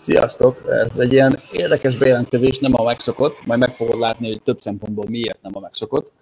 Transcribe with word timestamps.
Sziasztok! 0.00 0.68
Ez 0.68 0.98
egy 0.98 1.12
ilyen 1.12 1.38
érdekes 1.52 1.96
bejelentkezés, 1.96 2.58
nem 2.58 2.74
a 2.74 2.82
megszokott, 2.82 3.46
majd 3.46 3.60
meg 3.60 3.70
fogod 3.70 3.98
látni, 3.98 4.28
hogy 4.28 4.42
több 4.42 4.60
szempontból 4.60 5.04
miért 5.08 5.42
nem 5.42 5.56
a 5.56 5.60
megszokott. 5.60 6.12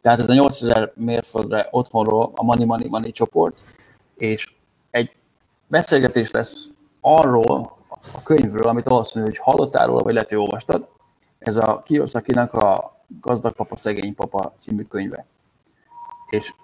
Tehát 0.00 0.20
ez 0.20 0.28
a 0.28 0.32
8000 0.32 0.92
mérföldre 0.94 1.68
otthonról 1.70 2.32
a 2.34 2.44
Money 2.44 2.64
Money 2.64 2.88
Money 2.88 3.12
csoport, 3.12 3.56
és 4.14 4.54
egy 4.90 5.14
beszélgetés 5.66 6.30
lesz 6.30 6.70
arról 7.00 7.76
a 8.14 8.22
könyvről, 8.22 8.68
amit 8.68 8.88
valószínű, 8.88 9.24
hogy 9.24 9.38
hallottál 9.38 9.86
róla, 9.86 10.02
vagy 10.02 10.14
lehet, 10.14 10.28
hogy 10.28 10.38
olvastad. 10.38 10.88
Ez 11.38 11.56
a 11.56 11.82
Kiyosakinak 11.84 12.54
a 12.54 12.96
Gazdag 13.20 13.54
Papa, 13.54 13.76
Szegény 13.76 14.14
Papa 14.14 14.54
című 14.58 14.82
könyve. 14.82 15.26
És 16.30 16.54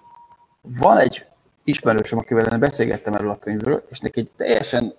van 0.61 0.97
egy 0.97 1.25
ismerősöm, 1.63 2.19
akivel 2.19 2.45
én 2.45 2.59
beszélgettem 2.59 3.13
erről 3.13 3.29
a 3.31 3.39
könyvről, 3.39 3.83
és 3.89 3.99
neki 3.99 4.19
egy 4.19 4.31
teljesen 4.35 4.93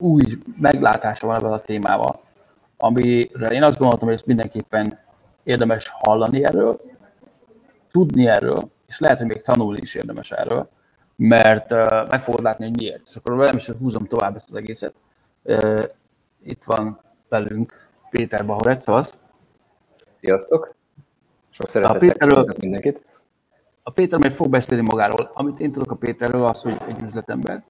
új 0.00 0.22
meglátása 0.60 1.26
van 1.26 1.36
ebben 1.36 1.52
a 1.52 1.58
témával, 1.58 2.20
amire 2.76 3.50
én 3.50 3.62
azt 3.62 3.78
gondoltam, 3.78 4.06
hogy 4.06 4.16
ezt 4.16 4.26
mindenképpen 4.26 4.98
érdemes 5.42 5.88
hallani 5.88 6.44
erről, 6.44 6.80
tudni 7.90 8.26
erről, 8.26 8.70
és 8.86 8.98
lehet, 8.98 9.18
hogy 9.18 9.26
még 9.26 9.42
tanulni 9.42 9.80
is 9.80 9.94
érdemes 9.94 10.30
erről, 10.30 10.68
mert 11.16 11.72
uh, 11.72 12.08
meg 12.08 12.22
fogod 12.22 12.42
látni, 12.42 12.64
hogy 12.64 12.76
miért. 12.76 13.08
És 13.08 13.16
akkor 13.16 13.36
velem 13.36 13.56
is 13.56 13.68
húzom 13.68 14.06
tovább 14.06 14.36
ezt 14.36 14.50
az 14.50 14.56
egészet. 14.56 14.94
Uh, 15.42 15.84
itt 16.44 16.64
van 16.64 17.00
velünk 17.28 17.88
Péter 18.10 18.46
Bahorec, 18.46 18.82
szavasz. 18.82 19.18
Sziasztok! 20.20 20.74
Sok 21.50 21.68
szeretettel 21.68 22.00
Péterről, 22.00 22.46
mindenkit. 22.58 23.04
A 23.82 23.90
Péter 23.90 24.18
még 24.18 24.30
fog 24.30 24.48
beszélni 24.48 24.84
magáról. 24.90 25.30
Amit 25.34 25.60
én 25.60 25.72
tudok 25.72 25.90
a 25.90 25.94
Péterről, 25.94 26.44
az, 26.44 26.62
hogy 26.62 26.80
egy 26.88 27.02
üzletember, 27.02 27.64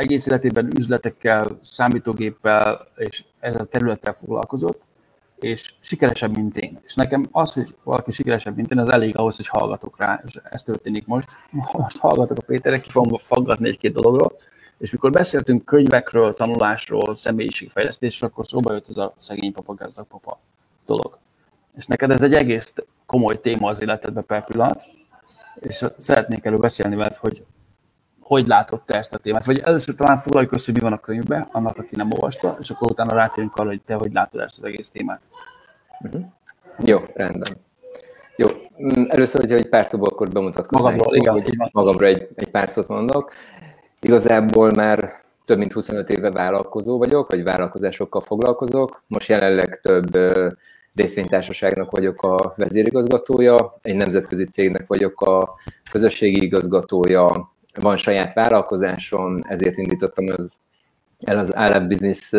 egész 0.00 0.26
életében 0.26 0.76
üzletekkel, 0.78 1.58
számítógéppel 1.62 2.88
és 2.96 3.24
ezzel 3.38 3.60
a 3.60 3.64
területtel 3.64 4.12
foglalkozott, 4.12 4.82
és 5.38 5.74
sikeresebb, 5.80 6.36
mint 6.36 6.56
én. 6.56 6.78
És 6.82 6.94
nekem 6.94 7.26
az, 7.30 7.52
hogy 7.52 7.74
valaki 7.84 8.10
sikeresebb, 8.10 8.56
mint 8.56 8.70
én, 8.70 8.78
az 8.78 8.88
elég 8.88 9.16
ahhoz, 9.16 9.36
hogy 9.36 9.46
hallgatok 9.46 9.98
rá, 9.98 10.22
és 10.26 10.40
ez 10.42 10.62
történik 10.62 11.06
most. 11.06 11.28
Most 11.72 11.98
hallgatok 11.98 12.38
a 12.38 12.42
Péterek, 12.46 12.80
ki 12.80 12.90
fogom 12.90 13.18
faggatni 13.18 13.68
egy-két 13.68 13.92
dologról, 13.92 14.32
és 14.78 14.90
mikor 14.90 15.10
beszéltünk 15.10 15.64
könyvekről, 15.64 16.34
tanulásról, 16.34 17.16
személyiségfejlesztésről, 17.16 18.28
akkor 18.28 18.46
szóba 18.46 18.72
jött 18.72 18.88
ez 18.88 18.96
a 18.96 19.14
szegény 19.16 19.52
papa, 19.52 19.74
gazdag 19.74 20.06
papa 20.06 20.40
dolog. 20.86 21.18
És 21.76 21.86
neked 21.86 22.10
ez 22.10 22.22
egy 22.22 22.34
egész 22.34 22.72
komoly 23.06 23.40
téma 23.40 23.68
az 23.68 23.82
életedben 23.82 24.26
per 24.26 24.44
pillanat, 24.44 24.86
és 25.60 25.84
szeretnék 25.96 26.44
erről 26.44 26.58
beszélni 26.58 26.96
veled, 26.96 27.16
hogy 27.16 27.44
hogy 28.30 28.46
látod 28.46 28.82
te 28.82 28.94
ezt 28.94 29.14
a 29.14 29.18
témát? 29.18 29.44
Vagy 29.44 29.58
először 29.58 29.94
talán 29.94 30.18
foglaljuk 30.18 30.52
össze, 30.52 30.64
hogy 30.64 30.74
mi 30.74 30.80
van 30.80 30.92
a 30.92 31.00
könyvben, 31.00 31.48
annak, 31.52 31.78
aki 31.78 31.96
nem 31.96 32.12
olvasta, 32.12 32.56
és 32.60 32.70
akkor 32.70 32.90
utána 32.90 33.14
rátérünk 33.14 33.56
arra, 33.56 33.68
hogy 33.68 33.80
te 33.86 33.94
hogy 33.94 34.12
látod 34.12 34.40
ezt 34.40 34.58
az 34.58 34.64
egész 34.64 34.90
témát. 34.90 35.20
Uh-huh. 36.00 36.22
Jó, 36.78 36.98
rendben. 37.14 37.56
Jó, 38.36 38.48
mm, 38.82 39.04
először, 39.08 39.40
hogyha 39.40 39.56
egy 39.56 39.68
pár 39.68 39.86
szóból 39.86 40.08
akkor 40.08 40.28
bemutatkozom. 40.28 40.84
Magamról, 40.90 41.16
igen. 41.16 41.32
Hogy 41.32 41.56
magamról 41.72 42.08
egy, 42.08 42.28
egy 42.34 42.48
pár 42.48 42.68
szót 42.68 42.88
mondok. 42.88 43.32
Igazából 44.00 44.70
már 44.70 45.22
több 45.44 45.58
mint 45.58 45.72
25 45.72 46.10
éve 46.10 46.30
vállalkozó 46.30 46.98
vagyok, 46.98 47.30
vagy 47.30 47.42
vállalkozásokkal 47.42 48.20
foglalkozok. 48.20 49.02
Most 49.06 49.28
jelenleg 49.28 49.80
több 49.80 50.18
részvénytársaságnak 50.94 51.90
vagyok 51.90 52.22
a 52.22 52.54
vezérigazgatója, 52.56 53.76
egy 53.80 53.94
nemzetközi 53.94 54.44
cégnek 54.44 54.86
vagyok 54.86 55.20
a 55.20 55.54
közösségi 55.90 56.42
igazgatója, 56.42 57.49
van 57.74 57.96
saját 57.96 58.34
vállalkozásom, 58.34 59.44
ezért 59.48 59.76
indítottam 59.76 60.24
az, 60.36 60.56
el 61.18 61.38
az 61.38 61.50
Arab 61.50 61.88
Business 61.88 62.32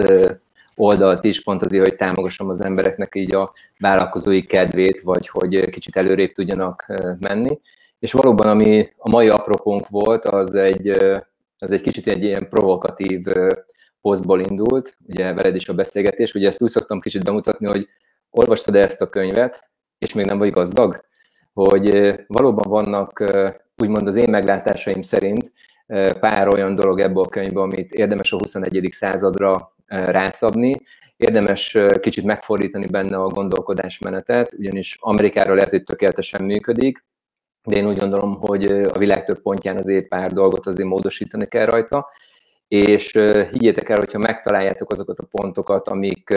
oldalt 0.75 1.23
is, 1.23 1.43
pont 1.43 1.61
azért, 1.61 1.87
hogy 1.87 1.95
támogassam 1.95 2.49
az 2.49 2.61
embereknek 2.61 3.15
így 3.15 3.33
a 3.33 3.53
vállalkozói 3.79 4.45
kedvét, 4.45 5.01
vagy 5.01 5.27
hogy 5.27 5.69
kicsit 5.69 5.95
előrébb 5.95 6.31
tudjanak 6.31 6.85
menni. 7.19 7.59
És 7.99 8.11
valóban, 8.11 8.47
ami 8.47 8.89
a 8.97 9.09
mai 9.09 9.29
apropónk 9.29 9.87
volt, 9.87 10.25
az 10.25 10.53
egy, 10.53 10.89
az 11.57 11.71
egy 11.71 11.81
kicsit 11.81 12.07
egy 12.07 12.23
ilyen 12.23 12.49
provokatív 12.49 13.23
posztból 14.01 14.39
indult, 14.39 14.97
ugye 15.07 15.33
veled 15.33 15.55
is 15.55 15.69
a 15.69 15.73
beszélgetés, 15.73 16.33
ugye 16.33 16.47
ezt 16.47 16.61
úgy 16.61 16.69
szoktam 16.69 16.99
kicsit 16.99 17.23
bemutatni, 17.23 17.67
hogy 17.67 17.87
olvastad 18.29 18.75
ezt 18.75 19.01
a 19.01 19.09
könyvet, 19.09 19.69
és 19.97 20.13
még 20.13 20.25
nem 20.25 20.37
vagy 20.37 20.51
gazdag, 20.51 21.03
hogy 21.53 22.15
valóban 22.27 22.69
vannak 22.69 23.23
úgymond 23.81 24.07
az 24.07 24.15
én 24.15 24.29
meglátásaim 24.29 25.01
szerint 25.01 25.51
pár 26.19 26.47
olyan 26.47 26.75
dolog 26.75 26.99
ebből 26.99 27.23
a 27.23 27.29
könyvből, 27.29 27.63
amit 27.63 27.93
érdemes 27.93 28.31
a 28.31 28.37
21. 28.37 28.87
századra 28.91 29.75
rászabni, 29.87 30.75
érdemes 31.17 31.77
kicsit 31.99 32.23
megfordítani 32.23 32.85
benne 32.85 33.17
a 33.17 33.27
gondolkodásmenetet, 33.27 34.53
ugyanis 34.57 34.97
Amerikára 34.99 35.53
lehet, 35.53 35.69
hogy 35.69 35.83
tökéletesen 35.83 36.43
működik, 36.43 37.05
de 37.63 37.75
én 37.75 37.87
úgy 37.87 37.97
gondolom, 37.97 38.39
hogy 38.39 38.65
a 38.71 38.97
világ 38.97 39.25
több 39.25 39.41
pontján 39.41 39.77
azért 39.77 40.07
pár 40.07 40.33
dolgot 40.33 40.67
azért 40.67 40.87
módosítani 40.87 41.47
kell 41.47 41.65
rajta, 41.65 42.07
és 42.67 43.11
higgyétek 43.51 43.89
el, 43.89 43.97
hogyha 43.97 44.19
megtaláljátok 44.19 44.91
azokat 44.91 45.19
a 45.19 45.27
pontokat, 45.31 45.87
amik, 45.87 46.29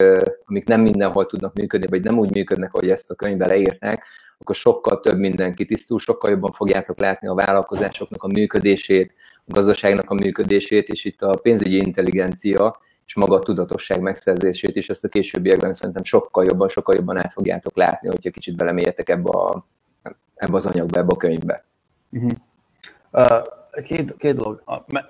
amik 0.45 0.67
nem 0.67 0.81
mindenhol 0.81 1.27
tudnak 1.27 1.55
működni, 1.55 1.87
vagy 1.87 2.03
nem 2.03 2.19
úgy 2.19 2.35
működnek, 2.35 2.75
ahogy 2.75 2.91
ezt 2.91 3.11
a 3.11 3.15
könyvbe 3.15 3.47
leírták, 3.47 4.05
akkor 4.39 4.55
sokkal 4.55 5.01
több 5.01 5.19
minden 5.19 5.55
kitisztul, 5.55 5.99
sokkal 5.99 6.31
jobban 6.31 6.53
fogjátok 6.53 6.99
látni 6.99 7.29
a 7.29 7.35
vállalkozásoknak 7.35 8.23
a 8.23 8.27
működését, 8.27 9.15
a 9.47 9.53
gazdaságnak 9.53 10.11
a 10.11 10.15
működését, 10.15 10.89
és 10.89 11.05
itt 11.05 11.23
a 11.23 11.37
pénzügyi 11.43 11.77
intelligencia 11.77 12.79
és 13.07 13.15
maga 13.15 13.35
a 13.35 13.39
tudatosság 13.39 14.01
megszerzését 14.01 14.77
is 14.77 14.89
ezt 14.89 15.05
a 15.05 15.09
későbbiekben 15.09 15.73
szerintem 15.73 16.05
sokkal 16.05 16.45
jobban, 16.45 16.69
sokkal 16.69 16.95
jobban 16.95 17.17
át 17.17 17.33
fogjátok 17.33 17.77
látni, 17.77 18.09
hogyha 18.09 18.31
kicsit 18.31 18.57
belemélyedtek 18.57 19.09
ebbe, 19.09 19.31
a, 19.31 19.67
ebbe 20.35 20.57
az 20.57 20.67
anyagba, 20.67 20.99
ebbe 20.99 21.13
a 21.13 21.17
könyvbe. 21.17 21.65
Uh-huh. 22.11 22.31
Uh, 23.13 23.83
két, 23.83 24.17
két 24.17 24.35
dolog. 24.35 24.63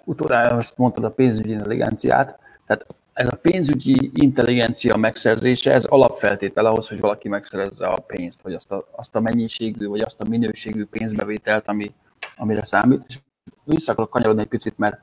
Utórája 0.04 0.54
most 0.54 0.78
mondtad 0.78 1.04
a 1.04 1.10
pénzügyi 1.10 1.50
intelligenciát, 1.50 2.38
tehát 2.66 2.86
ez 3.14 3.28
a 3.28 3.36
pénzügyi 3.42 4.10
intelligencia 4.14 4.96
megszerzése, 4.96 5.72
ez 5.72 5.84
alapfeltétel 5.84 6.66
ahhoz, 6.66 6.88
hogy 6.88 7.00
valaki 7.00 7.28
megszerezze 7.28 7.86
a 7.86 8.00
pénzt, 8.06 8.42
vagy 8.42 8.54
azt 8.54 8.72
a, 8.72 8.88
azt 8.90 9.16
a 9.16 9.20
mennyiségű, 9.20 9.86
vagy 9.86 10.00
azt 10.00 10.20
a 10.20 10.28
minőségű 10.28 10.84
pénzbevételt, 10.84 11.68
ami, 11.68 11.94
amire 12.36 12.64
számít. 12.64 13.04
És 13.08 13.18
vissza 13.64 13.92
akarok 13.92 14.10
kanyarodni 14.10 14.42
egy 14.42 14.48
picit, 14.48 14.78
mert 14.78 15.00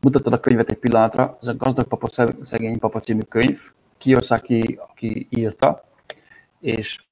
mutattad 0.00 0.32
a 0.32 0.40
könyvet 0.40 0.70
egy 0.70 0.78
pillanatra, 0.78 1.38
ez 1.40 1.48
a 1.48 1.56
Gazdag 1.56 1.86
Papa, 1.86 2.34
Szegény 2.42 2.78
Papa 2.78 3.00
című 3.00 3.20
könyv, 3.20 3.58
Kiyosaki, 3.98 4.78
aki 4.90 5.26
írta, 5.30 5.84
és 6.60 7.04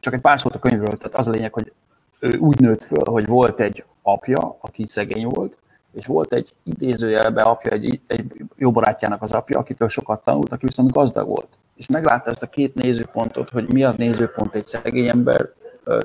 csak 0.00 0.14
egy 0.14 0.20
pár 0.20 0.40
szót 0.40 0.54
a 0.54 0.58
könyvről, 0.58 0.96
tehát 0.96 1.14
az 1.14 1.28
a 1.28 1.30
lényeg, 1.30 1.52
hogy 1.52 1.72
ő 2.18 2.38
úgy 2.38 2.60
nőtt 2.60 2.82
föl, 2.82 3.04
hogy 3.04 3.26
volt 3.26 3.60
egy 3.60 3.84
apja, 4.02 4.56
aki 4.60 4.84
szegény 4.88 5.26
volt, 5.26 5.56
és 5.94 6.06
volt 6.06 6.32
egy 6.32 6.54
idézőjelbe 6.62 7.42
apja, 7.42 7.70
egy, 7.70 8.00
egy 8.06 8.32
jó 8.56 8.70
barátjának 8.70 9.22
az 9.22 9.32
apja, 9.32 9.58
akitől 9.58 9.88
sokat 9.88 10.24
tanult, 10.24 10.52
aki 10.52 10.66
viszont 10.66 10.92
gazdag 10.92 11.28
volt. 11.28 11.48
És 11.76 11.86
meglátta 11.86 12.30
ezt 12.30 12.42
a 12.42 12.46
két 12.46 12.74
nézőpontot, 12.74 13.50
hogy 13.50 13.72
mi 13.72 13.84
a 13.84 13.94
nézőpont 13.96 14.54
egy 14.54 14.66
szegény 14.66 15.08
ember, 15.08 15.48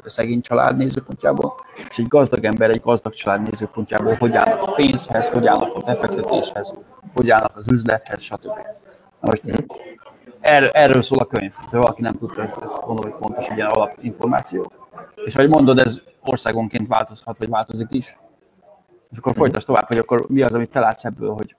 szegény 0.05 0.41
család 0.41 0.77
nézőpontjából, 0.77 1.53
és 1.89 1.97
egy 1.97 2.07
gazdag 2.07 2.43
ember 2.43 2.69
egy 2.69 2.81
gazdag 2.81 3.13
család 3.13 3.41
nézőpontjából, 3.41 4.13
hogy 4.13 4.35
állnak 4.35 4.61
a 4.61 4.71
pénzhez, 4.71 5.29
hogy 5.29 5.47
állnak 5.47 5.75
a 5.75 5.79
befektetéshez, 5.79 6.73
hogy 7.15 7.29
állnak 7.29 7.57
az 7.57 7.71
üzlethez, 7.71 8.21
stb. 8.21 8.45
Na 9.21 9.27
most 9.27 9.43
erről, 10.39 10.69
erről 10.69 11.01
szól 11.01 11.19
a 11.19 11.25
könyv. 11.25 11.53
Ha 11.53 11.77
valaki 11.77 12.01
nem 12.01 12.17
tudta, 12.17 12.41
ezt, 12.41 12.61
ezt 12.61 12.79
gondolom, 12.85 13.11
hogy 13.11 13.19
fontos, 13.19 13.47
hogy 13.47 13.57
ilyen 13.57 13.69
alapinformáció. 13.69 14.71
És 15.25 15.35
ahogy 15.35 15.49
mondod, 15.49 15.79
ez 15.79 16.01
országonként 16.23 16.87
változhat, 16.87 17.39
vagy 17.39 17.49
változik 17.49 17.87
is. 17.89 18.17
És 19.11 19.17
akkor 19.17 19.33
folytasd 19.35 19.65
tovább, 19.65 19.87
hogy 19.87 19.97
akkor 19.97 20.25
mi 20.27 20.41
az, 20.41 20.53
amit 20.53 20.69
te 20.69 20.79
látsz 20.79 21.05
ebből, 21.05 21.29
hogy 21.29 21.55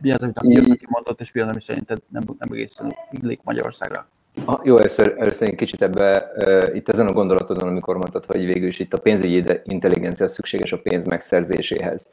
mi 0.00 0.12
az, 0.12 0.22
amit 0.22 0.38
a 0.38 0.40
Kiyosaki 0.40 0.86
mondott, 0.88 1.20
és 1.20 1.32
mi 1.32 1.40
az, 1.40 1.48
ami 1.48 1.60
szerinted 1.60 1.98
nem, 2.08 2.22
nem 2.38 2.48
egészen 2.52 2.94
illik 3.10 3.40
Magyarországra. 3.42 4.08
Ah, 4.44 4.60
jó, 4.64 4.76
először, 4.76 5.14
először 5.18 5.48
egy 5.48 5.54
kicsit 5.54 5.82
ebbe, 5.82 6.32
uh, 6.36 6.76
itt 6.76 6.88
ezen 6.88 7.06
a 7.06 7.12
gondolatodon, 7.12 7.68
amikor 7.68 7.96
mondtad, 7.96 8.26
hogy 8.26 8.44
végül 8.44 8.68
is 8.68 8.78
itt 8.78 8.92
a 8.92 8.98
pénzügyi 8.98 9.44
intelligencia 9.64 10.28
szükséges 10.28 10.72
a 10.72 10.80
pénz 10.80 11.04
megszerzéséhez. 11.04 12.12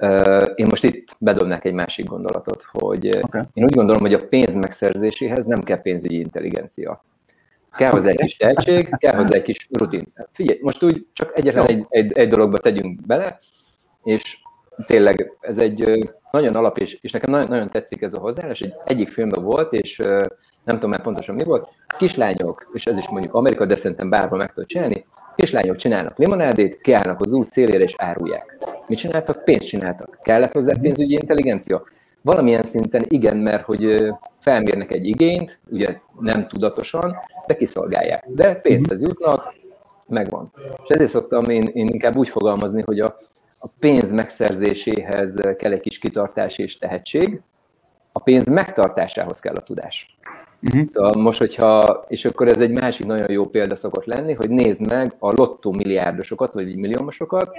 Uh, 0.00 0.46
én 0.54 0.66
most 0.68 0.84
itt 0.84 1.16
bedobnák 1.18 1.64
egy 1.64 1.72
másik 1.72 2.06
gondolatot, 2.06 2.62
hogy 2.72 3.16
okay. 3.22 3.42
én 3.52 3.64
úgy 3.64 3.74
gondolom, 3.74 4.00
hogy 4.00 4.14
a 4.14 4.26
pénz 4.26 4.54
megszerzéséhez 4.54 5.46
nem 5.46 5.62
kell 5.62 5.82
pénzügyi 5.82 6.18
intelligencia. 6.18 7.04
Kell 7.76 7.90
hozzá 7.90 8.08
egy 8.08 8.16
kis 8.16 8.36
tehetség, 8.36 8.96
kell 8.98 9.14
hozzá 9.14 9.34
egy 9.34 9.42
kis 9.42 9.68
rutin. 9.72 10.12
Figyelj, 10.32 10.58
most 10.62 10.82
úgy 10.82 11.06
csak 11.12 11.38
egyetlen 11.38 11.66
egy, 11.66 11.86
egy, 11.88 12.12
egy 12.12 12.28
dologba 12.28 12.58
tegyünk 12.58 13.06
bele, 13.06 13.38
és 14.06 14.38
tényleg 14.86 15.36
ez 15.40 15.58
egy 15.58 16.08
nagyon 16.30 16.56
alap, 16.56 16.78
és, 16.78 16.98
és 17.00 17.12
nekem 17.12 17.30
nagyon, 17.30 17.48
nagyon 17.48 17.70
tetszik 17.70 18.02
ez 18.02 18.14
a 18.14 18.18
hozzáállás, 18.18 18.60
egy 18.60 18.74
egyik 18.84 19.08
filmben 19.08 19.42
volt, 19.42 19.72
és 19.72 19.96
nem 20.64 20.74
tudom 20.74 20.90
már 20.90 21.02
pontosan 21.02 21.34
mi 21.34 21.44
volt, 21.44 21.68
kislányok, 21.98 22.70
és 22.72 22.86
ez 22.86 22.98
is 22.98 23.08
mondjuk 23.08 23.34
Amerika, 23.34 23.66
de 23.66 23.76
szerintem 23.76 24.10
bárhol 24.10 24.38
meg 24.38 24.52
tudod 24.52 24.68
csinálni, 24.68 25.06
kislányok 25.34 25.76
csinálnak 25.76 26.18
limonádét, 26.18 26.80
kiállnak 26.80 27.20
az 27.20 27.32
út 27.32 27.50
szélére 27.50 27.82
és 27.82 27.94
árulják. 27.96 28.58
Mit 28.86 28.98
csináltak? 28.98 29.44
Pénzt 29.44 29.68
csináltak. 29.68 30.18
Kellett 30.22 30.52
hozzá 30.52 30.74
pénzügyi 30.80 31.12
intelligencia? 31.12 31.82
valamilyen 32.26 32.62
szinten 32.62 33.04
igen, 33.08 33.36
mert 33.36 33.64
hogy 33.64 34.12
felmérnek 34.38 34.92
egy 34.92 35.06
igényt, 35.06 35.60
ugye 35.70 35.98
nem 36.20 36.48
tudatosan, 36.48 37.16
de 37.46 37.54
kiszolgálják. 37.54 38.24
De 38.28 38.54
pénzhez 38.54 39.02
jutnak, 39.02 39.54
megvan. 40.08 40.52
És 40.84 40.88
ezért 40.88 41.10
szoktam 41.10 41.44
én, 41.44 41.62
én 41.62 41.86
inkább 41.86 42.16
úgy 42.16 42.28
fogalmazni, 42.28 42.82
hogy 42.82 43.00
a, 43.00 43.16
a 43.66 43.70
pénz 43.78 44.12
megszerzéséhez 44.12 45.34
kell 45.56 45.72
egy 45.72 45.80
kis 45.80 45.98
kitartás 45.98 46.58
és 46.58 46.78
tehetség, 46.78 47.42
a 48.12 48.18
pénz 48.18 48.48
megtartásához 48.48 49.40
kell 49.40 49.54
a 49.54 49.62
tudás. 49.62 50.18
Uh-huh. 50.62 50.88
Szóval 50.90 51.22
most, 51.22 51.38
hogyha, 51.38 52.04
és 52.08 52.24
akkor 52.24 52.48
ez 52.48 52.60
egy 52.60 52.70
másik 52.70 53.06
nagyon 53.06 53.30
jó 53.30 53.46
példa 53.46 53.76
szokott 53.76 54.04
lenni, 54.04 54.32
hogy 54.32 54.50
nézd 54.50 54.86
meg 54.86 55.14
a 55.18 55.32
lottó 55.32 55.72
milliárdosokat, 55.72 56.52
vagy 56.52 56.76
milliómosokat, 56.76 57.50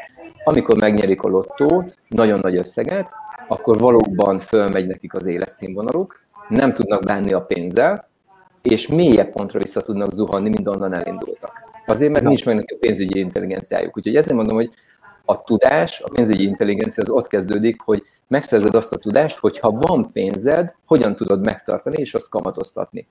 amikor 0.43 0.77
megnyerik 0.77 1.21
a 1.21 1.27
lottót, 1.27 1.97
nagyon 2.07 2.39
nagy 2.39 2.55
összeget, 2.55 3.09
akkor 3.47 3.77
valóban 3.77 4.39
fölmegy 4.39 4.87
nekik 4.87 5.13
az 5.13 5.25
életszínvonaluk, 5.25 6.19
nem 6.49 6.73
tudnak 6.73 7.03
bánni 7.03 7.33
a 7.33 7.41
pénzzel, 7.41 8.09
és 8.61 8.87
mélyebb 8.87 9.31
pontra 9.31 9.59
vissza 9.59 9.81
tudnak 9.81 10.13
zuhanni, 10.13 10.49
mint 10.49 10.67
onnan 10.67 10.93
elindultak. 10.93 11.51
Azért, 11.85 12.11
mert 12.11 12.25
nincs 12.25 12.45
meg 12.45 12.55
neki 12.55 12.73
a 12.73 12.77
pénzügyi 12.79 13.19
intelligenciájuk. 13.19 13.97
Úgyhogy 13.97 14.15
ezért 14.15 14.35
mondom, 14.35 14.55
hogy 14.55 14.69
a 15.29 15.43
tudás, 15.43 16.01
a 16.01 16.09
pénzügyi 16.09 16.43
intelligencia 16.43 17.03
az 17.03 17.09
ott 17.09 17.27
kezdődik, 17.27 17.81
hogy 17.81 18.03
megszerzed 18.27 18.75
azt 18.75 18.93
a 18.93 18.97
tudást, 18.97 19.37
hogy 19.37 19.59
ha 19.59 19.71
van 19.71 20.11
pénzed, 20.11 20.75
hogyan 20.85 21.15
tudod 21.15 21.45
megtartani 21.45 21.95
és 21.99 22.13
azt 22.13 22.29
kamatoztatni. 22.29 23.07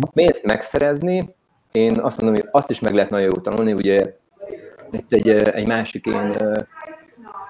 A 0.00 0.10
pénzt 0.14 0.44
megszerezni, 0.44 1.34
én 1.72 1.98
azt 2.00 2.20
mondom, 2.20 2.40
hogy 2.40 2.48
azt 2.52 2.70
is 2.70 2.80
meg 2.80 2.94
lehet 2.94 3.10
nagyon 3.10 3.26
jól 3.26 3.40
tanulni, 3.40 3.72
ugye 3.72 4.14
itt 4.90 5.12
egy, 5.12 5.28
egy 5.28 5.66
másik 5.66 6.06
én, 6.06 6.36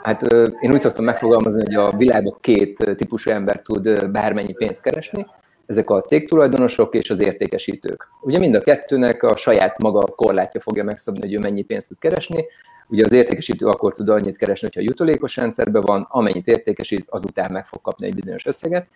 hát 0.02 0.32
én 0.60 0.72
úgy 0.72 0.80
szoktam 0.80 1.04
megfogalmazni, 1.04 1.64
hogy 1.64 1.74
a 1.74 1.96
világban 1.96 2.36
két 2.40 2.94
típusú 2.96 3.30
ember 3.30 3.62
tud 3.62 4.10
bármennyi 4.10 4.52
pénzt 4.52 4.82
keresni, 4.82 5.26
ezek 5.66 5.90
a 5.90 6.00
cégtulajdonosok 6.00 6.94
és 6.94 7.10
az 7.10 7.20
értékesítők. 7.20 8.08
Ugye 8.22 8.38
mind 8.38 8.54
a 8.54 8.60
kettőnek 8.60 9.22
a 9.22 9.36
saját 9.36 9.78
maga 9.78 10.00
korlátja 10.00 10.60
fogja 10.60 10.84
megszabni, 10.84 11.20
hogy 11.20 11.34
ő 11.34 11.38
mennyi 11.38 11.62
pénzt 11.62 11.88
tud 11.88 11.98
keresni. 11.98 12.46
Ugye 12.88 13.04
az 13.04 13.12
értékesítő 13.12 13.66
akkor 13.66 13.94
tud 13.94 14.08
annyit 14.08 14.36
keresni, 14.36 14.66
hogyha 14.66 14.90
jutulékos 14.90 15.36
rendszerben 15.36 15.82
van, 15.82 16.06
amennyit 16.10 16.46
értékesít, 16.46 17.04
azután 17.08 17.52
meg 17.52 17.66
fog 17.66 17.80
kapni 17.80 18.06
egy 18.06 18.14
bizonyos 18.14 18.46
összeget. 18.46 18.86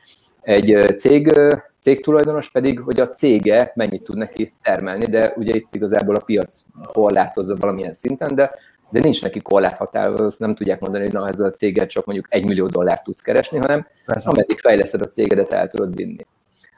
Egy 0.40 0.94
cég, 0.96 1.32
cég 1.81 2.02
tulajdonos 2.02 2.50
pedig, 2.50 2.81
hogy 2.81 3.00
a 3.00 3.08
cége 3.08 3.73
mennyit 3.75 4.02
tud 4.02 4.17
neki 4.17 4.55
termelni, 4.62 5.05
de 5.05 5.32
ugye 5.37 5.55
itt 5.55 5.75
igazából 5.75 6.14
a 6.14 6.20
piac 6.25 6.61
korlátozza 6.93 7.56
valamilyen 7.56 7.93
szinten, 7.93 8.35
de 8.35 8.50
de 8.90 9.00
nincs 9.00 9.23
neki 9.23 9.40
korláthatározva, 9.40 10.25
azt 10.25 10.38
nem 10.38 10.55
tudják 10.55 10.81
mondani, 10.81 11.05
hogy 11.05 11.12
na 11.12 11.29
ezzel 11.29 11.46
a 11.46 11.50
céggel 11.50 11.87
csak 11.87 12.05
mondjuk 12.05 12.26
egy 12.31 12.46
millió 12.46 12.67
dollárt 12.67 13.05
tudsz 13.05 13.20
keresni, 13.20 13.58
hanem 13.58 13.87
Persze. 14.05 14.31
ameddig 14.31 14.58
fejleszted 14.58 15.00
a 15.00 15.06
cégedet, 15.06 15.52
el 15.52 15.69
tudod 15.69 15.94
vinni. 15.94 16.26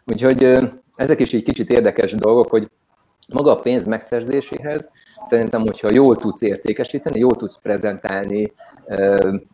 Úgyhogy 0.07 0.59
ezek 0.95 1.21
is 1.21 1.33
így 1.33 1.43
kicsit 1.43 1.71
érdekes 1.71 2.15
dolgok, 2.15 2.51
hogy 2.51 2.71
maga 3.35 3.51
a 3.51 3.61
pénz 3.61 3.87
megszerzéséhez 3.87 4.91
szerintem, 5.29 5.61
hogyha 5.61 5.93
jól 5.93 6.17
tudsz 6.17 6.43
értékesíteni, 6.43 7.19
jól 7.19 7.37
tudsz 7.37 7.59
prezentálni, 7.63 8.53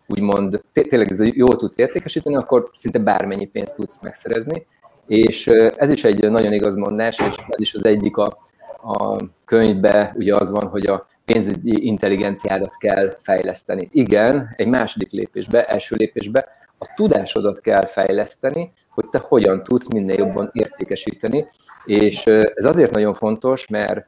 úgymond 0.08 0.60
tényleg 0.72 1.34
jól 1.36 1.56
tudsz 1.56 1.78
értékesíteni, 1.78 2.36
akkor 2.36 2.70
szinte 2.76 2.98
bármennyi 2.98 3.46
pénzt 3.46 3.76
tudsz 3.76 3.98
megszerezni. 4.02 4.66
És 5.06 5.46
ez 5.76 5.90
is 5.90 6.04
egy 6.04 6.30
nagyon 6.30 6.52
igaz 6.52 6.74
mondás, 6.74 7.18
és 7.18 7.34
ez 7.48 7.60
is 7.60 7.74
az 7.74 7.84
egyik 7.84 8.16
a, 8.16 8.38
a 8.82 9.16
könyvbe, 9.44 10.12
ugye 10.16 10.34
az 10.34 10.50
van, 10.50 10.66
hogy 10.66 10.86
a 10.86 11.06
pénzügyi 11.24 11.86
intelligenciádat 11.86 12.76
kell 12.78 13.16
fejleszteni. 13.18 13.88
Igen, 13.92 14.54
egy 14.56 14.66
második 14.66 15.10
lépésbe, 15.10 15.64
első 15.64 15.96
lépésbe 15.98 16.48
a 16.78 16.92
tudásodat 16.96 17.60
kell 17.60 17.84
fejleszteni, 17.84 18.72
hogy 18.90 19.08
te 19.08 19.18
hogyan 19.28 19.62
tudsz 19.62 19.88
minél 19.88 20.18
jobban 20.18 20.50
értékesíteni, 20.52 21.46
és 21.84 22.26
ez 22.26 22.64
azért 22.64 22.90
nagyon 22.90 23.14
fontos, 23.14 23.66
mert 23.66 24.06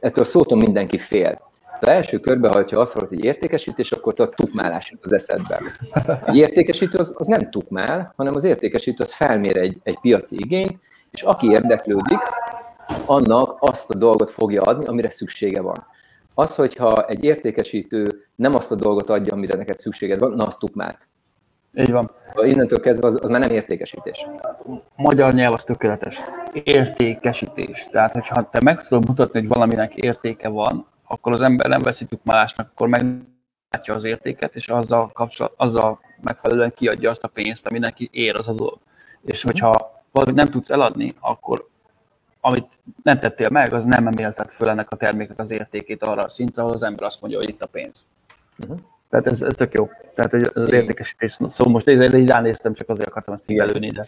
ettől 0.00 0.24
szóton 0.24 0.58
mindenki 0.58 0.98
fél. 0.98 1.50
Szóval 1.74 1.94
első 1.96 2.18
körben, 2.18 2.52
ha 2.52 2.58
azt 2.58 2.94
mondod, 2.94 3.14
hogy 3.14 3.24
értékesítés, 3.24 3.92
akkor 3.92 4.14
a 4.16 4.28
tukmálás 4.28 4.94
az 5.00 5.12
eszedbe. 5.12 5.60
Egy 6.26 6.36
értékesítő 6.36 6.98
az, 6.98 7.14
az 7.16 7.26
nem 7.26 7.50
tukmál, 7.50 8.12
hanem 8.16 8.34
az 8.34 8.44
értékesítő 8.44 9.04
az 9.04 9.12
felmér 9.12 9.56
egy, 9.56 9.78
egy 9.82 9.98
piaci 10.00 10.36
igényt, 10.38 10.78
és 11.10 11.22
aki 11.22 11.50
érdeklődik, 11.50 12.18
annak 13.06 13.56
azt 13.60 13.90
a 13.90 13.94
dolgot 13.94 14.30
fogja 14.30 14.62
adni, 14.62 14.86
amire 14.86 15.10
szüksége 15.10 15.60
van. 15.60 15.86
Az, 16.34 16.54
hogyha 16.54 17.04
egy 17.06 17.24
értékesítő 17.24 18.26
nem 18.34 18.54
azt 18.54 18.70
a 18.70 18.74
dolgot 18.74 19.10
adja, 19.10 19.32
amire 19.32 19.56
neked 19.56 19.78
szükséged 19.78 20.18
van, 20.18 20.32
na 20.32 20.44
azt 20.44 20.58
tukmált. 20.58 21.08
Így 21.74 21.90
van. 21.90 22.10
Innentől 22.36 22.80
kezdve 22.80 23.06
az, 23.06 23.18
az 23.22 23.28
már 23.28 23.40
nem 23.40 23.50
értékesítés. 23.50 24.26
Magyar 24.96 25.32
nyelv 25.32 25.54
az 25.54 25.64
tökéletes. 25.64 26.20
Értékesítés. 26.64 27.86
Tehát, 27.90 28.12
hogyha 28.12 28.48
te 28.50 28.60
meg 28.62 28.86
tudod 28.86 29.06
mutatni, 29.06 29.38
hogy 29.38 29.48
valaminek 29.48 29.94
értéke 29.94 30.48
van, 30.48 30.86
akkor 31.06 31.32
az 31.32 31.42
ember 31.42 31.68
nem 31.68 31.80
veszi 31.80 32.04
tukmálásnak, 32.04 32.70
akkor 32.70 32.88
meglátja 32.88 33.94
az 33.94 34.04
értéket, 34.04 34.54
és 34.54 34.68
azzal, 34.68 35.10
kapcsolat, 35.12 35.52
azzal 35.56 36.00
megfelelően 36.20 36.72
kiadja 36.76 37.10
azt 37.10 37.24
a 37.24 37.28
pénzt, 37.28 37.66
ami 37.66 37.78
neki 37.78 38.08
ér 38.12 38.36
az 38.36 38.48
a 38.48 38.52
dolog. 38.52 38.78
És 39.24 39.42
hogyha 39.42 40.02
valamit 40.10 40.34
nem 40.34 40.46
tudsz 40.46 40.70
eladni, 40.70 41.14
akkor 41.20 41.70
amit 42.40 42.68
nem 43.02 43.18
tettél 43.18 43.48
meg, 43.48 43.72
az 43.72 43.84
nem 43.84 44.06
emelted 44.06 44.50
föl 44.50 44.68
ennek 44.68 44.90
a 44.90 44.96
terméknek 44.96 45.38
az 45.38 45.50
értékét 45.50 46.02
arra 46.02 46.22
a 46.22 46.28
szintre, 46.28 46.62
ahol 46.62 46.74
az 46.74 46.82
ember 46.82 47.02
azt 47.04 47.20
mondja, 47.20 47.38
hogy 47.38 47.48
itt 47.48 47.62
a 47.62 47.66
pénz. 47.66 48.06
Uh-huh. 48.58 48.78
Tehát 49.12 49.26
ez, 49.26 49.42
ez 49.42 49.54
tök 49.54 49.72
jó. 49.74 49.90
Tehát 50.14 50.32
az 50.32 50.72
értékesítés. 50.72 51.32
Szóval 51.32 51.72
most 51.72 51.88
én 51.88 52.14
így 52.14 52.28
ránéztem, 52.28 52.72
csak 52.74 52.88
azért 52.88 53.08
akartam 53.08 53.34
ezt 53.34 53.50
így 53.50 53.58
előni, 53.58 53.90
de... 53.90 54.06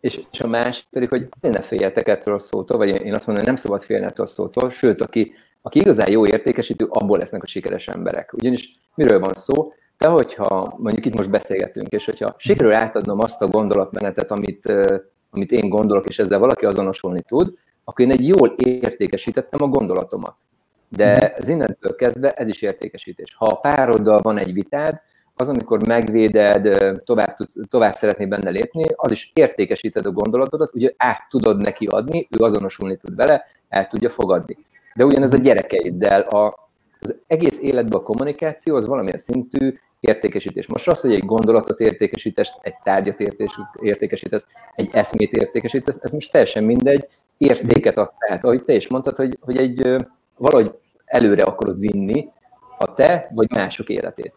És, 0.00 0.20
és 0.32 0.40
a 0.40 0.46
másik 0.46 0.86
pedig, 0.90 1.08
hogy 1.08 1.28
ne 1.40 1.60
féljetek 1.60 2.08
ettől 2.08 2.34
a 2.34 2.38
szótól, 2.38 2.78
vagy 2.78 2.88
én 2.88 3.14
azt 3.14 3.26
mondom, 3.26 3.44
hogy 3.44 3.52
nem 3.52 3.56
szabad 3.56 3.82
félni 3.82 4.04
ettől 4.04 4.26
a 4.26 4.28
szótól, 4.28 4.70
sőt, 4.70 5.00
aki, 5.00 5.32
aki 5.62 5.78
igazán 5.78 6.10
jó 6.10 6.26
értékesítő, 6.26 6.86
abból 6.88 7.18
lesznek 7.18 7.42
a 7.42 7.46
sikeres 7.46 7.88
emberek. 7.88 8.32
Ugyanis 8.32 8.80
miről 8.94 9.20
van 9.20 9.34
szó? 9.34 9.72
De 9.98 10.08
hogyha 10.08 10.74
mondjuk 10.78 11.06
itt 11.06 11.16
most 11.16 11.30
beszélgetünk, 11.30 11.88
és 11.88 12.04
hogyha 12.04 12.34
sikerül 12.38 12.72
átadnom 12.72 13.18
azt 13.18 13.42
a 13.42 13.48
gondolatmenetet, 13.48 14.30
amit, 14.30 14.72
amit 15.30 15.52
én 15.52 15.68
gondolok, 15.68 16.08
és 16.08 16.18
ezzel 16.18 16.38
valaki 16.38 16.64
azonosulni 16.64 17.20
tud, 17.20 17.54
akkor 17.84 18.04
én 18.04 18.12
egy 18.12 18.26
jól 18.28 18.54
értékesítettem 18.56 19.62
a 19.62 19.68
gondolatomat. 19.68 20.36
De 20.96 21.34
ez 21.34 21.48
innentől 21.48 21.94
kezdve 21.96 22.32
ez 22.32 22.48
is 22.48 22.62
értékesítés. 22.62 23.34
Ha 23.34 23.44
a 23.44 23.54
pároddal 23.54 24.20
van 24.20 24.38
egy 24.38 24.52
vitád, 24.52 25.00
az, 25.34 25.48
amikor 25.48 25.86
megvéded, 25.86 26.78
tovább, 27.04 27.34
tud, 27.34 27.48
tovább 27.68 27.94
szeretné 27.94 28.26
benne 28.26 28.50
lépni, 28.50 28.84
az 28.96 29.10
is 29.10 29.30
értékesíted 29.34 30.06
a 30.06 30.10
gondolatodat, 30.10 30.74
ugye 30.74 30.92
át 30.96 31.26
tudod 31.28 31.62
neki 31.62 31.86
adni, 31.86 32.28
ő 32.38 32.44
azonosulni 32.44 32.96
tud 32.96 33.16
vele, 33.16 33.44
el 33.68 33.86
tudja 33.86 34.10
fogadni. 34.10 34.56
De 34.94 35.04
ugyanez 35.04 35.32
a 35.32 35.36
gyerekeiddel, 35.36 36.20
a, 36.20 36.68
az 37.00 37.18
egész 37.26 37.58
életben 37.60 37.98
a 37.98 38.02
kommunikáció 38.02 38.76
az 38.76 38.86
valamilyen 38.86 39.18
szintű 39.18 39.78
értékesítés. 40.00 40.66
Most 40.66 40.88
az, 40.88 41.00
hogy 41.00 41.14
egy 41.14 41.24
gondolatot 41.24 41.80
értékesítesz, 41.80 42.50
egy 42.62 42.74
tárgyat 42.84 43.20
értékesítesz, 43.80 44.46
egy 44.74 44.90
eszmét 44.92 45.32
értékesítesz, 45.32 45.98
ez 46.00 46.12
most 46.12 46.32
teljesen 46.32 46.64
mindegy, 46.64 47.08
értéket 47.38 47.96
ad. 47.96 48.12
Tehát, 48.18 48.44
ahogy 48.44 48.64
te 48.64 48.74
is 48.74 48.88
mondtad, 48.88 49.16
hogy, 49.16 49.38
hogy 49.40 49.56
egy 49.56 49.96
valahogy 50.40 50.74
előre 51.04 51.42
akarod 51.42 51.78
vinni 51.78 52.28
a 52.78 52.94
te 52.94 53.30
vagy 53.34 53.50
mások 53.50 53.88
életét. 53.88 54.34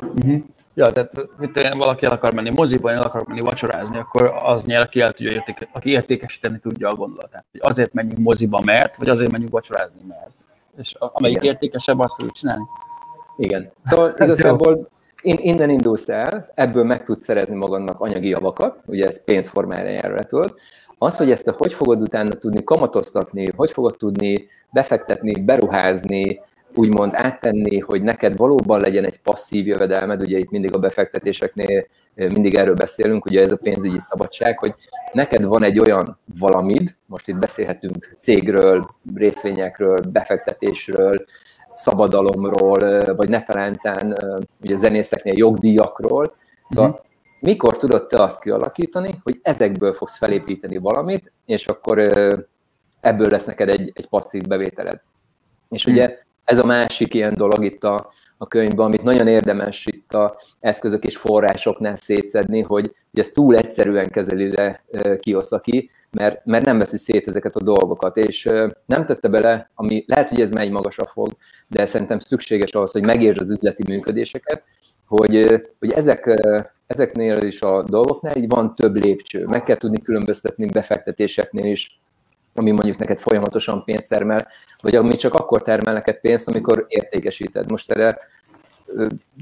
Uh-huh. 0.00 0.42
Ja, 0.74 0.92
tehát 0.92 1.12
mit 1.38 1.74
valaki 1.76 2.04
el 2.04 2.12
akar 2.12 2.34
menni 2.34 2.50
moziba, 2.50 2.90
el 2.90 3.02
akar 3.02 3.26
menni 3.26 3.40
vacsorázni, 3.40 3.98
akkor 3.98 4.34
az 4.42 4.64
nyer, 4.64 4.80
aki, 4.80 5.00
el 5.00 5.12
tudja 5.12 5.32
értéke, 5.32 5.68
aki 5.72 5.90
értékesíteni 5.90 6.58
tudja 6.58 6.88
a 6.88 6.94
gondolatát. 6.94 7.44
Hogy 7.52 7.60
azért 7.64 7.92
menjünk 7.92 8.18
moziba, 8.18 8.60
mert, 8.64 8.96
vagy 8.96 9.08
azért 9.08 9.30
menjünk 9.30 9.52
vacsorázni, 9.52 10.00
mert. 10.08 10.34
És 10.76 10.94
amelyik 10.98 11.36
Igen. 11.36 11.52
értékesebb, 11.52 11.98
azt 11.98 12.14
fogjuk 12.14 12.34
csinálni. 12.34 12.64
Igen. 13.36 13.72
Szóval 13.84 14.14
igazából 14.18 14.88
innen 15.22 15.70
indulsz 15.70 16.08
el, 16.08 16.50
ebből 16.54 16.84
meg 16.84 17.04
tudsz 17.04 17.22
szerezni 17.22 17.56
magadnak 17.56 18.00
anyagi 18.00 18.28
javakat, 18.28 18.82
ugye 18.86 19.06
ez 19.06 19.24
pénzformájára 19.24 20.24
tudod, 20.24 20.54
az, 21.04 21.16
hogy 21.16 21.30
ezt 21.30 21.48
hogy 21.48 21.72
fogod 21.72 22.00
utána 22.00 22.30
tudni 22.30 22.64
kamatoztatni, 22.64 23.46
hogy 23.56 23.70
fogod 23.70 23.96
tudni 23.96 24.48
befektetni, 24.72 25.40
beruházni, 25.40 26.40
úgymond 26.74 27.12
áttenni, 27.14 27.78
hogy 27.78 28.02
neked 28.02 28.36
valóban 28.36 28.80
legyen 28.80 29.04
egy 29.04 29.20
passzív 29.20 29.66
jövedelmed, 29.66 30.20
ugye 30.20 30.38
itt 30.38 30.50
mindig 30.50 30.74
a 30.74 30.78
befektetéseknél 30.78 31.86
mindig 32.14 32.54
erről 32.54 32.74
beszélünk, 32.74 33.24
ugye 33.24 33.40
ez 33.40 33.52
a 33.52 33.56
pénzügyi 33.56 34.00
szabadság, 34.00 34.58
hogy 34.58 34.74
neked 35.12 35.44
van 35.44 35.62
egy 35.62 35.78
olyan 35.78 36.18
valamid, 36.38 36.94
most 37.06 37.28
itt 37.28 37.36
beszélhetünk 37.36 38.16
cégről, 38.18 38.88
részvényekről, 39.14 39.98
befektetésről, 40.12 41.24
szabadalomról, 41.72 43.14
vagy 43.16 43.28
ne 43.28 43.42
talántán 43.42 44.16
ugye 44.62 44.76
zenészeknél 44.76 45.34
jogdíjakról, 45.36 46.34
szóval 46.68 46.90
uh-huh 46.90 47.12
mikor 47.44 47.76
tudod 47.76 48.06
te 48.06 48.22
azt 48.22 48.42
kialakítani, 48.42 49.20
hogy 49.22 49.38
ezekből 49.42 49.92
fogsz 49.92 50.16
felépíteni 50.16 50.76
valamit, 50.76 51.32
és 51.44 51.66
akkor 51.66 51.98
ebből 53.00 53.28
lesz 53.30 53.44
neked 53.44 53.68
egy, 53.68 53.92
egy 53.94 54.08
passzív 54.08 54.42
bevételed. 54.42 55.00
És 55.68 55.86
ugye 55.86 56.18
ez 56.44 56.58
a 56.58 56.64
másik 56.64 57.14
ilyen 57.14 57.34
dolog 57.34 57.64
itt 57.64 57.84
a, 57.84 57.94
a 57.94 58.12
a 58.44 58.48
könyvben, 58.48 58.86
amit 58.86 59.02
nagyon 59.02 59.26
érdemes 59.26 59.86
itt 59.86 60.12
a 60.12 60.38
eszközök 60.60 61.04
és 61.04 61.16
forrásoknál 61.16 61.96
szétszedni, 61.96 62.60
hogy, 62.60 62.90
hogy 63.10 63.20
ez 63.20 63.30
túl 63.30 63.56
egyszerűen 63.56 64.10
kezeli 64.10 64.50
le 64.54 64.84
Kiyosaki, 65.20 65.90
mert, 66.10 66.44
mert 66.44 66.64
nem 66.64 66.78
veszi 66.78 66.96
szét 66.96 67.28
ezeket 67.28 67.56
a 67.56 67.62
dolgokat, 67.62 68.16
és 68.16 68.44
nem 68.86 69.04
tette 69.06 69.28
bele, 69.28 69.70
ami 69.74 70.04
lehet, 70.06 70.28
hogy 70.28 70.40
ez 70.40 70.50
megy 70.50 70.70
magasra 70.70 71.04
fog, 71.04 71.28
de 71.68 71.86
szerintem 71.86 72.18
szükséges 72.18 72.72
ahhoz, 72.72 72.92
hogy 72.92 73.04
megértsd 73.04 73.40
az 73.40 73.50
üzleti 73.50 73.82
működéseket, 73.86 74.64
hogy, 75.06 75.62
hogy 75.78 75.92
ezek, 75.92 76.40
ezeknél 76.94 77.36
is 77.36 77.62
a 77.62 77.82
dolgoknál 77.82 78.36
így 78.36 78.48
van 78.48 78.74
több 78.74 78.94
lépcső. 78.94 79.46
Meg 79.46 79.62
kell 79.62 79.76
tudni 79.76 80.02
különböztetni 80.02 80.66
befektetéseknél 80.66 81.64
is, 81.64 82.00
ami 82.54 82.70
mondjuk 82.70 82.98
neked 82.98 83.18
folyamatosan 83.18 83.84
pénzt 83.84 84.08
termel, 84.08 84.46
vagy 84.80 84.94
ami 84.94 85.16
csak 85.16 85.34
akkor 85.34 85.62
termel 85.62 85.94
neked 85.94 86.20
pénzt, 86.20 86.48
amikor 86.48 86.84
értékesíted. 86.88 87.70
Most 87.70 87.90
erre 87.90 88.18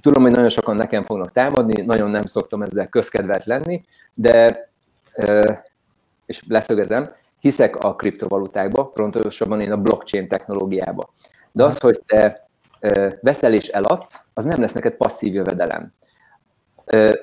tudom, 0.02 0.23
hogy 0.23 0.30
nagyon 0.30 0.49
sokan 0.49 0.76
nekem 0.76 1.04
fognak 1.04 1.32
támadni, 1.32 1.82
nagyon 1.82 2.11
nem 2.11 2.26
szoktam 2.26 2.62
ezzel 2.62 2.88
közkedvelt 2.88 3.44
lenni, 3.44 3.85
de 4.14 4.68
és 6.26 6.42
leszögezem, 6.49 7.14
hiszek 7.38 7.76
a 7.76 7.94
kriptovalutákba, 7.94 8.87
pontosabban 8.87 9.61
én 9.61 9.73
a 9.73 9.76
blockchain 9.76 10.28
technológiába. 10.28 11.11
De 11.52 11.64
az, 11.64 11.78
hogy 11.78 12.00
te 12.06 12.49
veszel 13.21 13.54
és 13.54 13.68
eladsz, 13.68 14.21
az 14.35 14.44
nem 14.44 14.61
lesz 14.61 14.73
neked 14.73 14.94
passzív 14.94 15.35
jövedelem. 15.35 15.92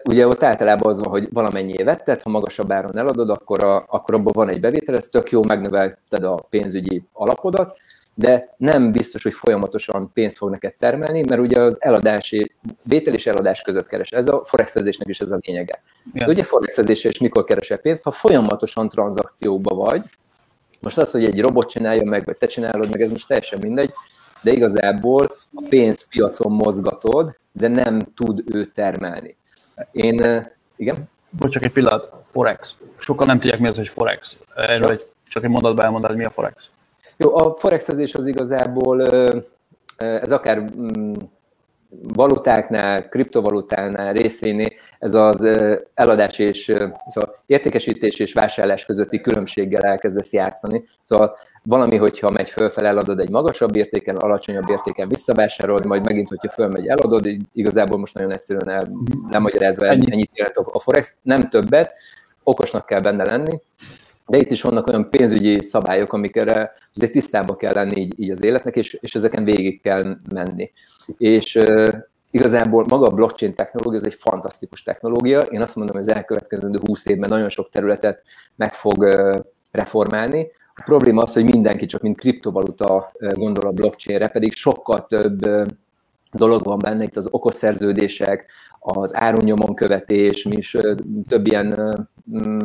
Ugye 0.09 0.27
ott 0.27 0.43
általában 0.43 0.91
az 0.91 0.99
van, 0.99 1.09
hogy 1.09 1.27
valamennyi 1.31 1.83
vetted, 1.83 2.21
ha 2.21 2.29
magasabb 2.29 2.71
áron 2.71 2.97
eladod, 2.97 3.29
akkor, 3.29 3.63
a, 3.63 3.85
akkor 3.87 4.15
abban 4.15 4.33
van 4.35 4.49
egy 4.49 4.59
bevétel, 4.59 4.95
ez 4.95 5.07
tök 5.07 5.31
jó, 5.31 5.43
megnövelted 5.43 6.23
a 6.23 6.35
pénzügyi 6.49 7.03
alapodat, 7.13 7.77
de 8.13 8.49
nem 8.57 8.91
biztos, 8.91 9.23
hogy 9.23 9.33
folyamatosan 9.33 10.11
pénzt 10.13 10.37
fog 10.37 10.49
neked 10.49 10.73
termelni, 10.79 11.23
mert 11.27 11.41
ugye 11.41 11.59
az 11.59 11.77
eladási, 11.79 12.51
vétel 12.83 13.13
és 13.13 13.27
eladás 13.27 13.61
között 13.61 13.87
keres. 13.87 14.11
Ez 14.11 14.27
a 14.27 14.45
forexezésnek 14.45 15.07
is 15.07 15.19
ez 15.19 15.31
a 15.31 15.39
lényege. 15.41 15.81
Ja. 16.13 16.25
De 16.25 16.31
ugye 16.31 16.43
forexezésre 16.43 17.09
is 17.09 17.19
mikor 17.19 17.43
keresel 17.43 17.77
pénzt, 17.77 18.03
ha 18.03 18.11
folyamatosan 18.11 18.89
tranzakcióba 18.89 19.75
vagy, 19.75 20.01
most 20.79 20.97
az, 20.97 21.11
hogy 21.11 21.25
egy 21.25 21.41
robot 21.41 21.69
csinálja 21.69 22.03
meg, 22.03 22.25
vagy 22.25 22.37
te 22.37 22.47
csinálod 22.47 22.89
meg, 22.89 23.01
ez 23.01 23.11
most 23.11 23.27
teljesen 23.27 23.59
mindegy, 23.61 23.91
de 24.43 24.51
igazából 24.51 25.35
a 25.53 25.63
pénzpiacon 25.69 26.51
mozgatod, 26.51 27.37
de 27.51 27.67
nem 27.67 27.99
tud 28.15 28.43
ő 28.53 28.65
termelni. 28.65 29.37
Én, 29.91 30.47
igen? 30.75 31.09
Bocs, 31.29 31.51
csak 31.51 31.63
egy 31.63 31.71
pillanat, 31.71 32.13
Forex. 32.25 32.77
Sokan 32.93 33.27
nem 33.27 33.39
tudják, 33.39 33.59
mi 33.59 33.67
az, 33.67 33.75
hogy 33.75 33.87
Forex. 33.87 34.35
Erről 34.55 34.91
egy, 34.91 35.05
csak 35.27 35.43
egy 35.43 35.49
mondatban 35.49 35.85
elmondani, 35.85 36.15
mi 36.15 36.23
a 36.23 36.29
Forex. 36.29 36.69
Jó, 37.17 37.37
a 37.37 37.53
forexezés 37.53 38.15
az 38.15 38.27
igazából, 38.27 39.01
ez 39.97 40.31
akár 40.31 40.59
mm, 40.59 41.13
valutáknál, 41.89 43.09
kriptovalutánál, 43.09 44.13
részvénynél, 44.13 44.69
ez 44.99 45.13
az 45.13 45.47
eladás 45.93 46.39
és 46.39 46.63
szóval 47.07 47.43
értékesítés 47.45 48.19
és 48.19 48.33
vásárlás 48.33 48.85
közötti 48.85 49.21
különbséggel 49.21 49.81
elkezdesz 49.81 50.33
játszani. 50.33 50.83
Szóval 51.03 51.37
valami, 51.63 51.95
hogyha 51.95 52.29
megy 52.29 52.49
fölfel, 52.49 52.85
eladod 52.85 53.19
egy 53.19 53.29
magasabb 53.29 53.75
értéken, 53.75 54.15
alacsonyabb 54.15 54.69
értéken 54.69 55.07
visszavásárolod, 55.07 55.85
majd 55.85 56.05
megint, 56.05 56.29
hogyha 56.29 56.49
fölmegy, 56.49 56.87
eladod, 56.87 57.27
igazából 57.53 57.97
most 57.97 58.13
nagyon 58.13 58.31
egyszerűen 58.31 58.69
el, 58.69 58.91
lemagyarázva 59.31 59.85
Ennyi. 59.85 60.11
ennyit 60.11 60.31
jelent 60.33 60.57
a 60.57 60.79
Forex, 60.79 61.15
nem 61.21 61.49
többet, 61.49 61.97
okosnak 62.43 62.85
kell 62.85 62.99
benne 62.99 63.23
lenni, 63.23 63.61
de 64.29 64.37
itt 64.37 64.51
is 64.51 64.61
vannak 64.61 64.87
olyan 64.87 65.09
pénzügyi 65.09 65.63
szabályok, 65.63 66.13
amikre 66.13 66.73
azért 66.95 67.11
tisztában 67.11 67.57
kell 67.57 67.73
lenni 67.73 67.99
így, 67.99 68.13
így 68.17 68.31
az 68.31 68.43
életnek, 68.43 68.75
és, 68.75 68.93
és 68.93 69.15
ezeken 69.15 69.43
végig 69.43 69.81
kell 69.81 70.17
menni. 70.33 70.71
És 71.17 71.55
uh, 71.55 71.93
igazából 72.31 72.85
maga 72.87 73.05
a 73.05 73.13
blockchain 73.13 73.55
technológia, 73.55 73.99
ez 73.99 74.05
egy 74.05 74.13
fantasztikus 74.19 74.83
technológia. 74.83 75.39
Én 75.39 75.61
azt 75.61 75.75
mondom, 75.75 75.95
hogy 75.95 76.05
az 76.07 76.15
elkövetkezendő 76.15 76.79
20 76.85 77.05
évben 77.05 77.29
nagyon 77.29 77.49
sok 77.49 77.69
területet 77.69 78.21
meg 78.55 78.73
fog 78.73 78.97
uh, 78.97 79.39
reformálni. 79.71 80.47
A 80.75 80.81
probléma 80.85 81.21
az, 81.21 81.33
hogy 81.33 81.43
mindenki 81.43 81.85
csak 81.85 82.01
mint 82.01 82.17
kriptovaluta 82.17 83.11
gondol 83.33 83.67
a 83.67 83.71
blockchainre, 83.71 84.27
pedig 84.27 84.53
sokkal 84.53 85.07
több 85.07 85.39
dolog 86.31 86.63
van 86.63 86.77
benne, 86.77 87.03
itt 87.03 87.17
az 87.17 87.27
okos 87.31 87.55
szerződések, 87.55 88.51
az 88.79 89.15
árunyomon 89.15 89.75
követés, 89.75 90.43
mi 90.43 90.57
is 90.57 90.77
több 91.27 91.47
ilyen 91.47 91.97
mm, 92.37 92.59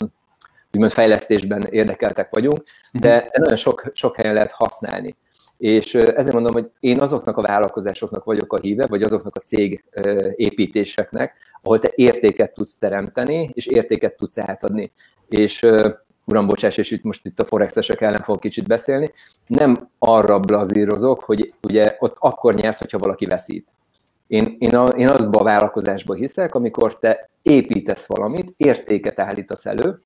úgymond 0.75 0.93
fejlesztésben 0.93 1.63
érdekeltek 1.71 2.29
vagyunk, 2.31 2.63
de, 2.93 3.17
mhm. 3.17 3.25
de 3.25 3.39
nagyon 3.39 3.57
sok, 3.57 3.83
sok 3.95 4.17
helyen 4.17 4.35
lehet 4.35 4.53
használni. 4.53 5.17
És 5.57 5.95
ezért 5.95 6.33
mondom, 6.33 6.53
hogy 6.53 6.71
én 6.81 7.01
azoknak 7.01 7.37
a 7.37 7.43
vállalkozásoknak 7.43 8.25
vagyok 8.25 8.53
a 8.53 8.61
híve, 8.61 8.87
vagy 8.87 9.03
azoknak 9.03 9.37
a 9.37 9.41
cég 9.41 9.85
építéseknek, 10.37 11.35
ahol 11.63 11.79
te 11.79 11.93
értéket 11.95 12.53
tudsz 12.55 12.79
teremteni, 12.79 13.51
és 13.53 13.67
értéket 13.67 14.17
tudsz 14.17 14.39
átadni. 14.39 14.93
És 15.29 15.67
uram, 16.25 16.47
bocsáss, 16.47 16.77
és 16.77 16.91
itt 16.91 17.03
most 17.03 17.27
itt 17.27 17.41
a 17.41 17.45
forexesek 17.45 18.01
ellen 18.01 18.23
fogok 18.23 18.41
kicsit 18.41 18.67
beszélni, 18.67 19.11
nem 19.47 19.89
arra 19.99 20.41
blazírozok, 20.41 21.21
hogy 21.21 21.53
ugye 21.63 21.97
ott 21.99 22.17
akkor 22.19 22.55
nyersz, 22.55 22.79
hogyha 22.79 22.99
valaki 22.99 23.27
veszít. 23.27 23.69
Én, 24.27 24.57
én, 24.59 24.77
a, 24.77 24.87
én 24.87 25.09
azba 25.09 25.41
a 25.41 25.45
vállalkozásba 25.45 26.15
hiszek, 26.15 26.55
amikor 26.55 26.99
te 26.99 27.31
építesz 27.43 28.07
valamit, 28.07 28.53
értéket 28.57 29.19
állítasz 29.19 29.67
elő, 29.67 30.03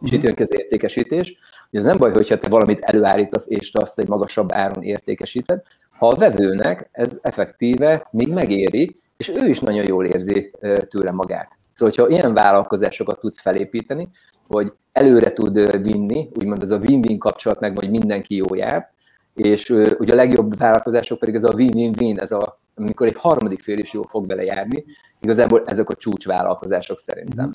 és 0.00 0.10
itt 0.10 0.22
jön 0.22 0.34
az 0.38 0.52
értékesítés, 0.58 1.38
hogy 1.70 1.78
az 1.78 1.84
nem 1.84 1.98
baj, 1.98 2.12
hogyha 2.12 2.38
te 2.38 2.48
valamit 2.48 2.80
előállítasz, 2.80 3.46
és 3.48 3.70
te 3.70 3.82
azt 3.82 3.98
egy 3.98 4.08
magasabb 4.08 4.52
áron 4.52 4.82
értékesíted, 4.82 5.62
ha 5.90 6.08
a 6.08 6.14
vevőnek 6.14 6.88
ez 6.92 7.18
effektíve 7.22 8.08
még 8.10 8.32
megéri, 8.32 8.96
és 9.16 9.28
ő 9.28 9.48
is 9.48 9.60
nagyon 9.60 9.86
jól 9.86 10.04
érzi 10.06 10.50
tőle 10.88 11.10
magát. 11.10 11.58
Szóval, 11.72 11.94
hogyha 11.94 12.08
ilyen 12.08 12.34
vállalkozásokat 12.34 13.20
tudsz 13.20 13.40
felépíteni, 13.40 14.08
hogy 14.48 14.72
előre 14.92 15.32
tud 15.32 15.82
vinni, 15.82 16.28
úgymond 16.34 16.62
ez 16.62 16.70
a 16.70 16.78
win-win 16.78 17.18
kapcsolat 17.18 17.60
meg, 17.60 17.78
hogy 17.78 17.90
mindenki 17.90 18.36
jó 18.36 18.54
jár, 18.54 18.90
és 19.34 19.70
ugye 19.98 20.12
a 20.12 20.16
legjobb 20.16 20.56
vállalkozások 20.56 21.18
pedig 21.18 21.34
ez 21.34 21.44
a 21.44 21.54
win-win-win, 21.54 22.18
ez 22.18 22.32
a, 22.32 22.60
amikor 22.74 23.06
egy 23.06 23.16
harmadik 23.16 23.60
fél 23.60 23.78
is 23.78 23.92
jól 23.92 24.06
fog 24.06 24.26
bele 24.26 24.42
járni, 24.42 24.84
igazából 25.20 25.62
ezek 25.66 25.90
a 25.90 25.94
csúcsvállalkozások 25.94 26.98
szerintem. 26.98 27.52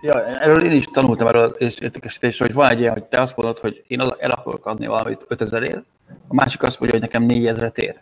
Ja, 0.00 0.24
erről 0.24 0.64
én 0.64 0.72
is 0.72 0.84
tanultam 0.84 1.26
erről 1.26 1.48
és 1.58 1.78
értékesítésről, 1.78 2.48
hogy 2.48 2.56
van 2.56 2.68
egy 2.68 2.80
ilyen, 2.80 2.92
hogy 2.92 3.04
te 3.04 3.20
azt 3.20 3.36
mondod, 3.36 3.58
hogy 3.58 3.84
én 3.86 4.00
el 4.00 4.30
akarok 4.30 4.66
adni 4.66 4.86
valamit 4.86 5.24
5000 5.28 5.62
ér, 5.62 5.82
a 6.28 6.34
másik 6.34 6.62
azt 6.62 6.80
mondja, 6.80 6.98
hogy 6.98 7.08
nekem 7.08 7.22
4000 7.22 7.72
ér. 7.74 8.00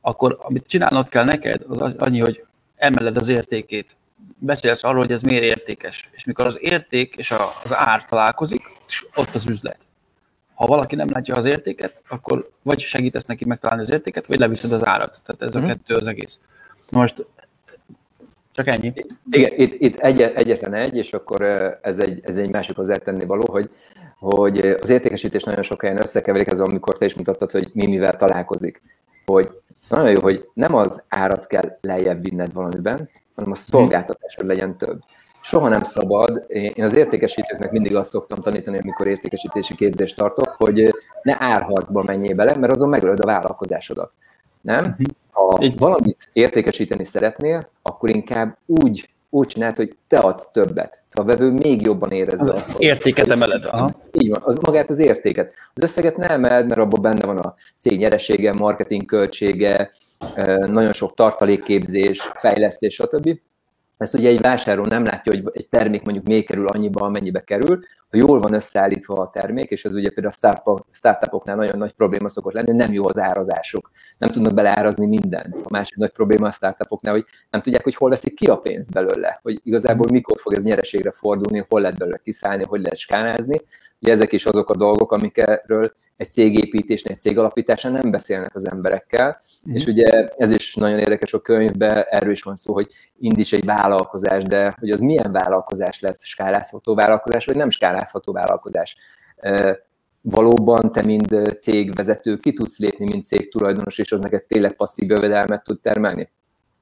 Akkor 0.00 0.38
amit 0.40 0.66
csinálnod 0.66 1.08
kell 1.08 1.24
neked, 1.24 1.62
az 1.68 1.94
annyi, 1.98 2.20
hogy 2.20 2.44
emeled 2.76 3.16
az 3.16 3.28
értékét. 3.28 3.96
Beszélsz 4.38 4.84
arról, 4.84 5.00
hogy 5.00 5.12
ez 5.12 5.22
miért 5.22 5.44
értékes. 5.44 6.08
És 6.12 6.24
mikor 6.24 6.46
az 6.46 6.58
érték 6.60 7.16
és 7.16 7.34
az 7.64 7.74
ár 7.74 8.04
találkozik, 8.04 8.62
ott 9.14 9.34
az 9.34 9.46
üzlet. 9.46 9.78
Ha 10.54 10.66
valaki 10.66 10.94
nem 10.94 11.08
látja 11.12 11.34
az 11.34 11.44
értéket, 11.44 12.02
akkor 12.08 12.50
vagy 12.62 12.80
segítesz 12.80 13.24
neki 13.24 13.44
megtalálni 13.44 13.82
az 13.82 13.92
értéket, 13.92 14.26
vagy 14.26 14.38
leviszed 14.38 14.72
az 14.72 14.86
árat. 14.86 15.20
Tehát 15.24 15.42
ez 15.42 15.54
a 15.54 15.60
mm. 15.60 15.66
kettő 15.66 15.94
az 15.94 16.06
egész. 16.06 16.38
Most 16.90 17.26
csak 18.62 18.74
ennyi. 18.74 18.92
Igen, 19.30 19.52
itt, 19.56 19.80
itt 19.80 19.98
egy, 19.98 20.22
egyetlen 20.22 20.74
egy, 20.74 20.96
és 20.96 21.12
akkor 21.12 21.42
ez 21.82 21.98
egy, 21.98 22.20
ez 22.22 22.36
egy 22.36 22.50
másik 22.50 22.76
hozzátenni 22.76 23.24
való, 23.24 23.44
hogy, 23.50 23.70
hogy 24.18 24.58
az 24.58 24.88
értékesítés 24.88 25.42
nagyon 25.42 25.62
sok 25.62 25.82
helyen 25.82 26.02
összekeverik, 26.02 26.50
ez 26.50 26.60
amikor 26.60 26.98
te 26.98 27.04
is 27.04 27.14
mutattad, 27.14 27.50
hogy 27.50 27.70
mi 27.72 27.86
mivel 27.86 28.16
találkozik. 28.16 28.80
Hogy 29.26 29.50
nagyon 29.88 30.10
jó, 30.10 30.20
hogy 30.20 30.48
nem 30.54 30.74
az 30.74 31.02
árat 31.08 31.46
kell 31.46 31.78
lejjebb 31.80 32.22
vinned 32.22 32.52
valamiben, 32.52 33.10
hanem 33.34 33.50
a 33.50 33.54
szolgáltatásod 33.54 34.46
legyen 34.46 34.76
több. 34.76 35.00
Soha 35.42 35.68
nem 35.68 35.82
szabad, 35.82 36.44
én 36.48 36.84
az 36.84 36.94
értékesítőknek 36.94 37.70
mindig 37.70 37.96
azt 37.96 38.10
szoktam 38.10 38.42
tanítani, 38.42 38.78
amikor 38.78 39.06
értékesítési 39.06 39.74
képzést 39.74 40.16
tartok, 40.16 40.48
hogy 40.48 40.94
ne 41.22 41.36
árharcba 41.38 42.02
menjél 42.02 42.34
bele, 42.34 42.56
mert 42.56 42.72
azon 42.72 42.88
megölöd 42.88 43.20
a 43.20 43.26
vállalkozásodat. 43.26 44.12
Nem? 44.60 44.82
Mhm. 44.98 45.10
Ha 45.30 45.58
Így. 45.62 45.78
valamit 45.78 46.28
értékesíteni 46.32 47.04
szeretnél, 47.04 47.70
akkor 47.82 48.10
inkább 48.10 48.58
úgy, 48.66 49.08
úgy 49.30 49.46
csináld, 49.46 49.76
hogy 49.76 49.96
te 50.08 50.18
adsz 50.18 50.50
többet. 50.50 51.02
Szóval 51.06 51.32
a 51.32 51.36
vevő 51.36 51.50
még 51.50 51.82
jobban 51.82 52.10
érezze 52.10 52.52
azt. 52.52 52.78
Értéket 52.78 53.28
emeled. 53.28 53.64
Aha. 53.64 53.90
Így 54.12 54.28
van, 54.28 54.42
az, 54.44 54.56
magát 54.60 54.90
az 54.90 54.98
értéket. 54.98 55.52
Az 55.74 55.82
összeget 55.82 56.16
nem 56.16 56.30
emeled, 56.30 56.66
mert 56.66 56.80
abban 56.80 57.02
benne 57.02 57.26
van 57.26 57.38
a 57.38 57.54
cég 57.78 57.98
nyeresége, 57.98 58.52
marketing 58.52 59.04
költsége, 59.04 59.90
nagyon 60.66 60.92
sok 60.92 61.14
tartalékképzés, 61.14 62.30
fejlesztés, 62.34 62.94
stb. 62.94 63.38
Ezt 64.00 64.14
ugye 64.14 64.28
egy 64.28 64.40
vásárló 64.40 64.84
nem 64.84 65.04
látja, 65.04 65.32
hogy 65.32 65.44
egy 65.52 65.68
termék 65.68 66.02
mondjuk 66.02 66.26
még 66.26 66.46
kerül 66.46 66.66
annyiba, 66.66 67.00
amennyibe 67.00 67.40
kerül. 67.40 67.78
Ha 68.10 68.16
jól 68.16 68.40
van 68.40 68.52
összeállítva 68.52 69.14
a 69.14 69.30
termék, 69.30 69.70
és 69.70 69.84
ez 69.84 69.94
ugye 69.94 70.10
például 70.10 70.54
a 70.64 70.84
startupoknál 70.90 71.56
nagyon 71.56 71.78
nagy 71.78 71.92
probléma 71.92 72.28
szokott 72.28 72.52
lenni, 72.52 72.72
nem 72.72 72.92
jó 72.92 73.08
az 73.08 73.18
árazásuk. 73.18 73.90
Nem 74.18 74.30
tudnak 74.30 74.54
beleárazni 74.54 75.06
mindent. 75.06 75.54
A 75.54 75.70
másik 75.70 75.96
nagy 75.96 76.10
probléma 76.10 76.46
a 76.46 76.50
startupoknál, 76.50 77.12
hogy 77.12 77.24
nem 77.50 77.60
tudják, 77.60 77.82
hogy 77.82 77.94
hol 77.94 78.10
veszik 78.10 78.34
ki 78.34 78.46
a 78.46 78.56
pénzt 78.56 78.92
belőle, 78.92 79.40
hogy 79.42 79.60
igazából 79.62 80.06
mikor 80.10 80.38
fog 80.38 80.54
ez 80.54 80.62
nyereségre 80.62 81.10
fordulni, 81.10 81.64
hol 81.68 81.80
lehet 81.80 81.98
belőle 81.98 82.20
kiszállni, 82.24 82.64
hogy 82.64 82.80
lehet 82.80 82.98
skánázni. 82.98 83.60
Ugye 84.00 84.12
ezek 84.12 84.32
is 84.32 84.46
azok 84.46 84.70
a 84.70 84.76
dolgok, 84.76 85.12
amikről 85.12 85.92
egy 86.20 86.30
cégépítésnél, 86.30 87.12
egy 87.12 87.20
cégalapításnál 87.20 87.92
nem 87.92 88.10
beszélnek 88.10 88.54
az 88.54 88.68
emberekkel, 88.68 89.40
mm. 89.70 89.74
és 89.74 89.84
ugye 89.84 90.28
ez 90.36 90.50
is 90.50 90.74
nagyon 90.74 90.98
érdekes 90.98 91.32
a 91.32 91.40
könyvben, 91.40 92.04
erről 92.08 92.32
is 92.32 92.42
van 92.42 92.56
szó, 92.56 92.72
hogy 92.72 92.86
indíts 93.18 93.54
egy 93.54 93.64
vállalkozás, 93.64 94.42
de 94.42 94.74
hogy 94.78 94.90
az 94.90 95.00
milyen 95.00 95.32
vállalkozás 95.32 96.00
lesz, 96.00 96.24
skálázható 96.24 96.94
vállalkozás, 96.94 97.44
vagy 97.46 97.56
nem 97.56 97.70
skálázható 97.70 98.32
vállalkozás. 98.32 98.96
Valóban 100.22 100.92
te, 100.92 101.02
mint 101.02 101.58
cégvezető, 101.60 102.36
ki 102.36 102.52
tudsz 102.52 102.78
lépni, 102.78 103.04
mint 103.04 103.24
cégtulajdonos, 103.24 103.98
és 103.98 104.12
az 104.12 104.20
neked 104.20 104.44
tényleg 104.44 104.72
passzív 104.72 105.10
jövedelmet 105.10 105.64
tud 105.64 105.80
termelni? 105.80 106.30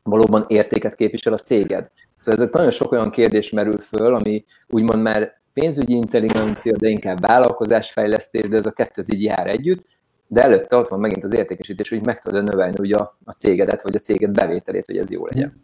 Valóban 0.03 0.45
értéket 0.49 0.95
képvisel 0.95 1.33
a 1.33 1.39
céged? 1.39 1.91
Szóval 2.19 2.41
ezek 2.41 2.55
nagyon 2.55 2.71
sok 2.71 2.93
olyan 2.93 3.11
kérdés 3.11 3.51
merül 3.51 3.79
föl, 3.79 4.15
ami 4.15 4.45
úgymond 4.67 5.03
már 5.03 5.38
pénzügyi 5.59 5.95
intelligencia, 5.95 6.77
de 6.77 6.89
inkább 6.89 7.21
vállalkozásfejlesztés, 7.21 8.49
de 8.49 8.57
ez 8.57 8.67
a 8.67 8.71
kettő 8.71 9.03
így 9.07 9.23
jár 9.23 9.47
együtt, 9.47 9.87
de 10.27 10.43
előtte 10.43 10.77
ott 10.77 10.89
van 10.89 11.01
megint 11.01 11.25
az 11.25 11.33
értékesítés, 11.33 11.89
hogy 11.89 12.05
meg 12.05 12.21
tudod 12.21 12.45
növelni 12.45 12.75
ugye 12.79 12.97
a, 12.97 13.17
a 13.25 13.33
cégedet, 13.33 13.83
vagy 13.83 13.95
a 13.95 13.99
céged 13.99 14.31
bevételét, 14.31 14.87
hogy 14.87 14.97
ez 14.97 15.11
jó 15.11 15.27
legyen. 15.27 15.61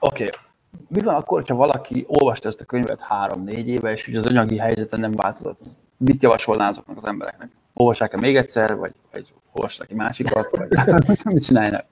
Oké. 0.00 0.24
Okay. 0.24 0.28
Mi 0.88 1.00
van 1.00 1.14
akkor, 1.14 1.44
ha 1.48 1.54
valaki 1.54 2.04
olvasta 2.08 2.48
ezt 2.48 2.60
a 2.60 2.64
könyvet 2.64 3.00
három-négy 3.00 3.68
éve, 3.68 3.92
és 3.92 4.08
ugye 4.08 4.18
az 4.18 4.26
anyagi 4.26 4.58
helyzeten 4.58 5.00
nem 5.00 5.12
változott? 5.12 5.60
Mit 5.96 6.22
javasolná 6.22 6.68
azoknak 6.68 6.96
az 6.96 7.06
embereknek? 7.06 7.48
Olvassák-e 7.74 8.20
még 8.20 8.36
egyszer, 8.36 8.76
vagy, 8.76 8.92
vagy 9.12 9.32
olvassák 9.52 9.90
egy 9.90 9.96
másikat, 9.96 10.50
vagy 10.50 10.68
mit 11.34 11.44
csinálnak? 11.44 11.84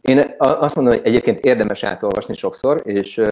Én 0.00 0.34
azt 0.38 0.76
mondom, 0.76 0.94
hogy 0.94 1.06
egyébként 1.06 1.44
érdemes 1.44 1.82
átolvasni 1.82 2.34
sokszor, 2.34 2.82
és 2.84 3.22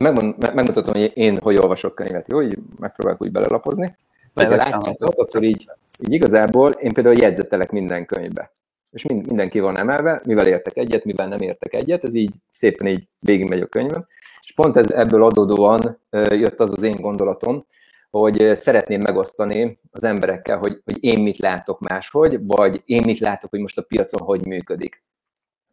én 0.00 0.12
megmond, 0.12 0.54
megmutatom, 0.54 0.94
hogy 0.94 1.12
én 1.14 1.38
hogy 1.38 1.56
olvasok 1.56 1.94
könyvet, 1.94 2.28
jó? 2.28 2.42
Így 2.42 2.58
megpróbálok 2.78 3.22
úgy 3.22 3.32
belelapozni. 3.32 3.96
Ha 4.34 4.56
látjátok, 4.56 5.18
akkor 5.18 5.42
így, 5.42 5.70
így 5.98 6.12
igazából 6.12 6.70
én 6.70 6.92
például 6.92 7.16
jegyzetelek 7.16 7.70
minden 7.70 8.06
könyvbe. 8.06 8.50
És 8.90 9.06
mind, 9.06 9.26
mindenki 9.26 9.60
van 9.60 9.76
emelve, 9.76 10.20
mivel 10.24 10.46
értek 10.46 10.76
egyet, 10.76 11.04
mivel 11.04 11.28
nem 11.28 11.40
értek 11.40 11.74
egyet, 11.74 12.04
ez 12.04 12.14
így 12.14 12.34
szépen 12.48 12.86
így 12.86 13.08
végigmegy 13.20 13.60
a 13.60 13.66
könyvem. 13.66 14.00
És 14.46 14.54
pont 14.54 14.76
ez, 14.76 14.90
ebből 14.90 15.24
adódóan 15.24 15.98
jött 16.10 16.60
az 16.60 16.72
az 16.72 16.82
én 16.82 17.00
gondolatom, 17.00 17.66
hogy 18.10 18.50
szeretném 18.54 19.00
megosztani 19.00 19.78
az 19.90 20.04
emberekkel, 20.04 20.58
hogy, 20.58 20.80
hogy 20.84 21.04
én 21.04 21.22
mit 21.22 21.38
látok 21.38 21.80
máshogy, 21.80 22.46
vagy 22.46 22.82
én 22.84 23.02
mit 23.04 23.18
látok, 23.18 23.50
hogy 23.50 23.60
most 23.60 23.78
a 23.78 23.82
piacon 23.82 24.20
hogy 24.20 24.46
működik. 24.46 25.02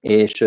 És 0.01 0.41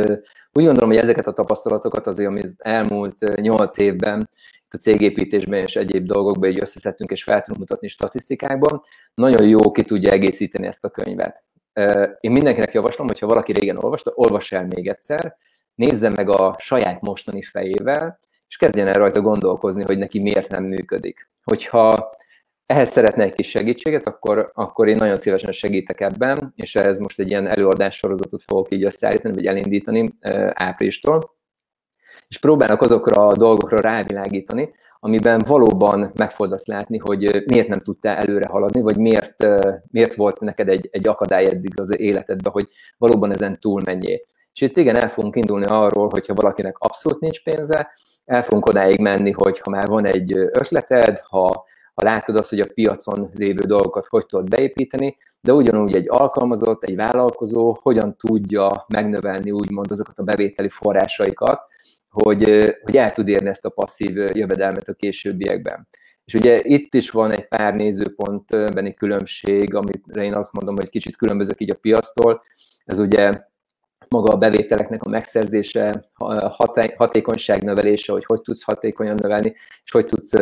úgy 0.52 0.64
gondolom, 0.64 0.88
hogy 0.88 0.99
ezeket 0.99 1.26
a 1.26 1.32
tapasztalatokat 1.32 2.06
azért, 2.06 2.28
amit 2.28 2.54
elmúlt 2.59 3.40
nyolc 3.40 3.78
évben 3.78 4.28
a 4.75 4.76
cégépítésben 4.76 5.61
és 5.61 5.76
egyéb 5.76 6.06
dolgokban 6.06 6.50
így 6.50 6.61
összeszedtünk 6.61 7.11
és 7.11 7.23
fel 7.23 7.40
tudunk 7.40 7.59
mutatni 7.59 7.88
statisztikákban, 7.88 8.80
nagyon 9.14 9.49
jó 9.49 9.71
ki 9.71 9.82
tudja 9.82 10.11
egészíteni 10.11 10.66
ezt 10.66 10.85
a 10.85 10.90
könyvet. 10.90 11.44
Én 12.21 12.30
mindenkinek 12.30 12.75
javaslom, 12.75 13.06
hogyha 13.06 13.26
valaki 13.26 13.52
régen 13.52 13.76
olvasta, 13.76 14.12
olvassa 14.14 14.56
el 14.56 14.66
még 14.66 14.88
egyszer, 14.88 15.37
nézze 15.75 16.09
meg 16.09 16.28
a 16.28 16.56
saját 16.59 17.00
mostani 17.00 17.42
fejével, 17.42 18.21
és 18.49 18.56
kezdjen 18.56 18.87
el 18.87 18.94
rajta 18.94 19.21
gondolkozni, 19.21 19.82
hogy 19.82 19.99
neki 19.99 20.21
miért 20.21 20.49
nem 20.49 20.64
működik. 20.64 21.28
Hogyha 21.42 22.14
ehhez 22.73 22.91
szeretne 22.91 23.23
egy 23.23 23.35
kis 23.35 23.49
segítséget, 23.49 24.07
akkor, 24.07 24.50
akkor 24.55 24.88
én 24.88 24.97
nagyon 24.97 25.17
szívesen 25.17 25.52
segítek 25.52 26.00
ebben, 26.00 26.52
és 26.57 26.76
ehhez 26.76 26.99
most 26.99 27.19
egy 27.19 27.29
ilyen 27.29 27.47
előadás 27.47 27.97
sorozatot 27.97 28.43
fogok 28.43 28.73
így 28.73 28.85
összeállítani, 28.85 29.35
vagy 29.35 29.47
elindítani 29.47 30.12
áprilistól, 30.52 31.35
és 32.29 32.38
próbálok 32.38 32.81
azokra 32.81 33.26
a 33.26 33.37
dolgokra 33.37 33.81
rávilágítani, 33.81 34.75
amiben 34.95 35.43
valóban 35.47 36.11
meg 36.14 36.31
fogod 36.31 36.52
azt 36.52 36.67
látni, 36.67 36.99
hogy 36.99 37.43
miért 37.47 37.69
nem 37.69 37.81
tudtál 37.81 38.17
előre 38.17 38.47
haladni, 38.49 38.81
vagy 38.81 38.97
miért, 38.97 39.47
miért 39.91 40.14
volt 40.14 40.41
neked 40.41 40.69
egy, 40.69 40.88
egy 40.93 41.09
akadály 41.09 41.45
eddig 41.45 41.81
az 41.81 42.00
életedben, 42.00 42.52
hogy 42.52 42.69
valóban 42.99 43.33
ezen 43.33 43.61
túlmenjél. 43.61 44.21
És 44.52 44.61
itt 44.61 44.76
igen, 44.76 44.97
el 44.97 45.09
fogunk 45.09 45.37
indulni 45.37 45.64
arról, 45.64 46.09
hogyha 46.09 46.35
valakinek 46.35 46.79
abszolút 46.79 47.21
nincs 47.21 47.43
pénze, 47.43 47.93
el 48.25 48.43
fogunk 48.43 48.67
odáig 48.67 49.00
menni, 49.00 49.31
hogy 49.31 49.59
ha 49.59 49.71
már 49.71 49.87
van 49.87 50.05
egy 50.05 50.33
ötleted, 50.33 51.21
ha 51.28 51.65
ha 51.95 52.05
látod 52.05 52.37
azt, 52.37 52.50
hogy 52.50 52.61
a 52.61 52.73
piacon 52.75 53.31
lévő 53.35 53.65
dolgokat 53.65 54.07
hogy 54.07 54.26
tudod 54.26 54.49
beépíteni, 54.49 55.17
de 55.41 55.52
ugyanúgy 55.52 55.97
egy 55.97 56.07
alkalmazott, 56.09 56.85
egy 56.85 56.97
vállalkozó 56.97 57.78
hogyan 57.83 58.17
tudja 58.17 58.85
megnövelni 58.89 59.50
úgymond 59.50 59.91
azokat 59.91 60.19
a 60.19 60.23
bevételi 60.23 60.69
forrásaikat, 60.69 61.61
hogy, 62.09 62.75
hogy 62.83 62.97
el 62.97 63.13
tud 63.13 63.28
érni 63.28 63.49
ezt 63.49 63.65
a 63.65 63.71
passzív 63.71 64.17
jövedelmet 64.17 64.89
a 64.89 64.95
későbbiekben. 64.95 65.89
És 66.25 66.35
ugye 66.35 66.61
itt 66.63 66.95
is 66.95 67.11
van 67.11 67.31
egy 67.31 67.49
pár 67.49 67.75
nézőpontbeni 67.75 68.95
különbség, 68.95 69.75
amire 69.75 70.23
én 70.23 70.35
azt 70.35 70.52
mondom, 70.52 70.75
hogy 70.75 70.89
kicsit 70.89 71.17
különbözök 71.17 71.61
így 71.61 71.71
a 71.71 71.78
piasztól. 71.81 72.43
Ez 72.85 72.99
ugye 72.99 73.50
maga 74.12 74.32
a 74.32 74.36
bevételeknek 74.36 75.02
a 75.02 75.08
megszerzése, 75.08 76.04
hatékonyság 76.96 77.62
növelése, 77.62 78.12
hogy 78.12 78.25
hogy 78.25 78.40
tudsz 78.40 78.62
hatékonyan 78.62 79.16
növelni, 79.20 79.54
és 79.82 79.90
hogy 79.90 80.06
tudsz 80.06 80.32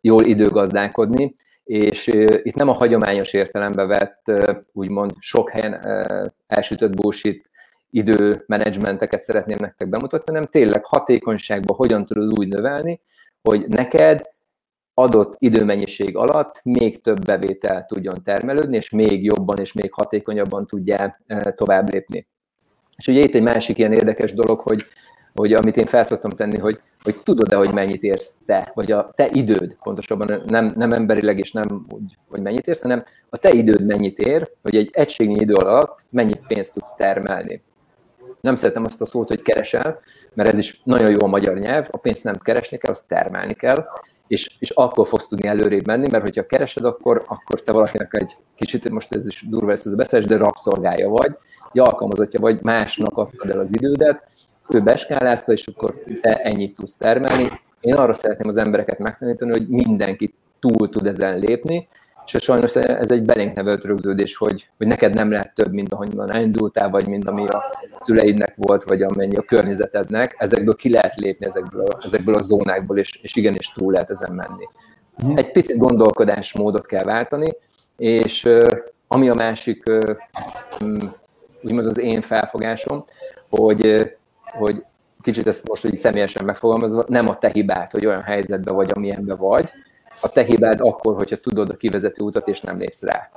jól 0.00 0.24
időgazdálkodni. 0.24 1.34
És 1.64 2.06
itt 2.42 2.54
nem 2.54 2.68
a 2.68 2.72
hagyományos 2.72 3.32
értelembe 3.32 3.84
vett, 3.84 4.32
úgymond 4.72 5.10
sok 5.18 5.50
helyen 5.50 5.86
elsütött 6.46 6.96
bullshit 6.96 7.50
időmenedzsmenteket 7.90 9.22
szeretném 9.22 9.56
nektek 9.60 9.88
bemutatni, 9.88 10.32
hanem 10.32 10.48
tényleg 10.48 10.84
hatékonyságban 10.84 11.76
hogyan 11.76 12.04
tudod 12.04 12.38
úgy 12.38 12.48
növelni, 12.48 13.00
hogy 13.42 13.68
neked 13.68 14.28
adott 14.94 15.34
időmennyiség 15.38 16.16
alatt 16.16 16.60
még 16.64 17.00
több 17.00 17.24
bevétel 17.24 17.84
tudjon 17.88 18.22
termelődni, 18.24 18.76
és 18.76 18.90
még 18.90 19.24
jobban 19.24 19.58
és 19.58 19.72
még 19.72 19.92
hatékonyabban 19.92 20.66
tudjál 20.66 21.24
tovább 21.54 21.92
lépni. 21.92 22.28
És 23.00 23.06
ugye 23.06 23.20
itt 23.20 23.34
egy 23.34 23.42
másik 23.42 23.78
ilyen 23.78 23.92
érdekes 23.92 24.32
dolog, 24.32 24.60
hogy, 24.60 24.86
hogy 25.34 25.52
amit 25.52 25.76
én 25.76 25.86
felszoktam 25.86 26.30
tenni, 26.30 26.58
hogy, 26.58 26.80
hogy 27.02 27.16
tudod-e, 27.22 27.56
hogy 27.56 27.72
mennyit 27.72 28.02
érsz 28.02 28.32
te, 28.46 28.70
vagy 28.74 28.92
a 28.92 29.10
te 29.14 29.28
időd, 29.32 29.74
pontosabban 29.84 30.42
nem, 30.46 30.72
nem 30.76 30.92
emberileg 30.92 31.38
és 31.38 31.52
nem 31.52 31.86
úgy, 31.88 32.18
hogy 32.30 32.40
mennyit 32.40 32.66
érsz, 32.66 32.82
hanem 32.82 33.04
a 33.30 33.36
te 33.36 33.50
időd 33.50 33.86
mennyit 33.86 34.18
ér, 34.18 34.50
hogy 34.62 34.76
egy 34.76 34.90
egységnyi 34.92 35.40
idő 35.40 35.54
alatt 35.54 35.98
mennyit 36.10 36.46
pénzt 36.46 36.74
tudsz 36.74 36.94
termelni. 36.94 37.62
Nem 38.40 38.54
szeretem 38.54 38.84
azt 38.84 39.00
a 39.00 39.06
szót, 39.06 39.28
hogy 39.28 39.42
keresel, 39.42 40.00
mert 40.34 40.48
ez 40.48 40.58
is 40.58 40.80
nagyon 40.84 41.10
jó 41.10 41.18
a 41.20 41.26
magyar 41.26 41.58
nyelv, 41.58 41.88
a 41.90 41.98
pénzt 41.98 42.24
nem 42.24 42.38
keresni 42.38 42.76
kell, 42.76 42.92
azt 42.92 43.08
termelni 43.08 43.54
kell, 43.54 43.86
és, 44.30 44.50
és 44.58 44.70
akkor 44.70 45.06
fogsz 45.06 45.28
tudni 45.28 45.48
előrébb 45.48 45.86
menni, 45.86 46.08
mert 46.10 46.22
hogyha 46.22 46.46
keresed, 46.46 46.84
akkor, 46.84 47.24
akkor 47.26 47.62
te 47.62 47.72
valakinek 47.72 48.14
egy 48.14 48.36
kicsit, 48.56 48.90
most 48.90 49.14
ez 49.14 49.26
is 49.26 49.44
durva 49.48 49.68
lesz 49.68 49.84
ez 49.84 49.92
a 49.92 49.96
beszélés, 49.96 50.26
de 50.26 50.36
rabszolgája 50.36 51.08
vagy, 51.08 51.36
egy 51.72 51.80
alkalmazottja 51.80 52.40
vagy 52.40 52.62
másnak 52.62 53.16
adtad 53.16 53.50
el 53.50 53.58
az 53.58 53.72
idődet, 53.72 54.28
ő 54.68 54.80
beskálázta, 54.80 55.52
és 55.52 55.66
akkor 55.66 55.94
te 56.20 56.36
ennyit 56.36 56.74
tudsz 56.74 56.96
termelni. 56.96 57.60
Én 57.80 57.94
arra 57.94 58.14
szeretném 58.14 58.48
az 58.48 58.56
embereket 58.56 58.98
megtanítani, 58.98 59.50
hogy 59.50 59.68
mindenki 59.68 60.34
túl 60.58 60.88
tud 60.88 61.06
ezen 61.06 61.38
lépni, 61.38 61.88
és 62.26 62.42
sajnos 62.42 62.76
ez 62.76 63.10
egy 63.10 63.22
belénk 63.22 63.54
nevelt 63.54 63.84
rögződés, 63.84 64.36
hogy, 64.36 64.68
hogy 64.76 64.86
neked 64.86 65.14
nem 65.14 65.30
lehet 65.30 65.54
több, 65.54 65.72
mint 65.72 65.92
ahonnan 65.92 66.32
elindultál, 66.32 66.90
vagy 66.90 67.06
mint 67.06 67.28
ami 67.28 67.46
a 67.46 67.64
szüleidnek 68.00 68.54
volt, 68.56 68.82
vagy 68.82 69.02
amennyi 69.02 69.36
a 69.36 69.42
környezetednek. 69.42 70.34
Ezekből 70.38 70.74
ki 70.74 70.90
lehet 70.90 71.14
lépni, 71.14 71.46
ezekből 71.46 71.84
a, 71.86 71.98
ezekből 72.04 72.34
a 72.34 72.42
zónákból, 72.42 72.98
és, 72.98 73.18
és 73.22 73.36
igenis 73.36 73.72
túl 73.72 73.92
lehet 73.92 74.10
ezen 74.10 74.32
menni. 74.32 74.68
Mhm. 75.22 75.36
Egy 75.36 75.50
picit 75.50 75.78
gondolkodásmódot 75.78 76.86
kell 76.86 77.04
váltani, 77.04 77.52
és 77.96 78.48
ami 79.08 79.28
a 79.28 79.34
másik 79.34 79.82
úgymond 81.62 81.86
az 81.86 81.98
én 81.98 82.20
felfogásom, 82.20 83.04
hogy, 83.50 84.10
hogy 84.44 84.84
kicsit 85.22 85.46
ezt 85.46 85.68
most 85.68 85.84
így 85.84 85.96
személyesen 85.96 86.44
megfogalmazva, 86.44 87.04
nem 87.08 87.28
a 87.28 87.38
te 87.38 87.48
hibád, 87.48 87.90
hogy 87.90 88.06
olyan 88.06 88.22
helyzetben 88.22 88.74
vagy, 88.74 88.90
amilyenben 88.94 89.36
vagy, 89.36 89.70
a 90.20 90.28
te 90.28 90.42
hibád 90.42 90.80
akkor, 90.80 91.14
hogyha 91.14 91.36
tudod 91.36 91.70
a 91.70 91.76
kivezető 91.76 92.22
utat, 92.22 92.48
és 92.48 92.60
nem 92.60 92.78
lépsz 92.78 93.02
rá. 93.02 93.30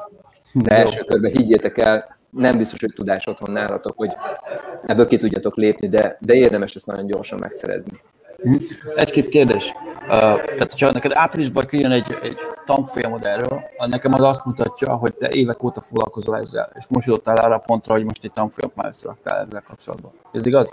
De 0.53 0.75
első 0.75 1.01
körben 1.01 1.31
higgyétek 1.31 1.77
el, 1.77 2.17
nem 2.29 2.57
biztos, 2.57 2.79
hogy 2.79 2.93
tudás 2.95 3.27
ott 3.27 3.39
van 3.39 3.51
nálatok, 3.51 3.97
hogy 3.97 4.15
ebből 4.85 5.07
ki 5.07 5.17
tudjatok 5.17 5.55
lépni, 5.55 5.89
de, 5.89 6.17
de 6.19 6.33
érdemes 6.33 6.75
ezt 6.75 6.85
nagyon 6.85 7.05
gyorsan 7.05 7.39
megszerezni. 7.39 8.01
Mhm. 8.43 8.55
Egy-két 8.95 9.29
kérdés. 9.29 9.73
Uh, 10.01 10.07
tehát, 10.43 10.71
hogyha 10.71 10.91
neked 10.91 11.11
áprilisban 11.13 11.65
kijön 11.65 11.91
egy, 11.91 12.17
egy 12.21 12.37
tanfolyamod 12.65 13.25
erről, 13.25 13.63
nekem 13.85 14.13
az 14.13 14.19
azt 14.19 14.45
mutatja, 14.45 14.95
hogy 14.95 15.13
te 15.13 15.29
évek 15.29 15.63
óta 15.63 15.81
foglalkozol 15.81 16.37
ezzel, 16.37 16.71
és 16.77 16.83
most 16.89 17.07
jutottál 17.07 17.35
arra 17.35 17.55
a 17.55 17.63
pontra, 17.65 17.93
hogy 17.93 18.03
most 18.03 18.23
egy 18.23 18.31
tanfolyamot 18.31 18.75
már 18.75 18.87
összeraktál 18.87 19.45
ezzel 19.45 19.63
kapcsolatban. 19.67 20.11
Ez 20.31 20.45
igaz? 20.45 20.69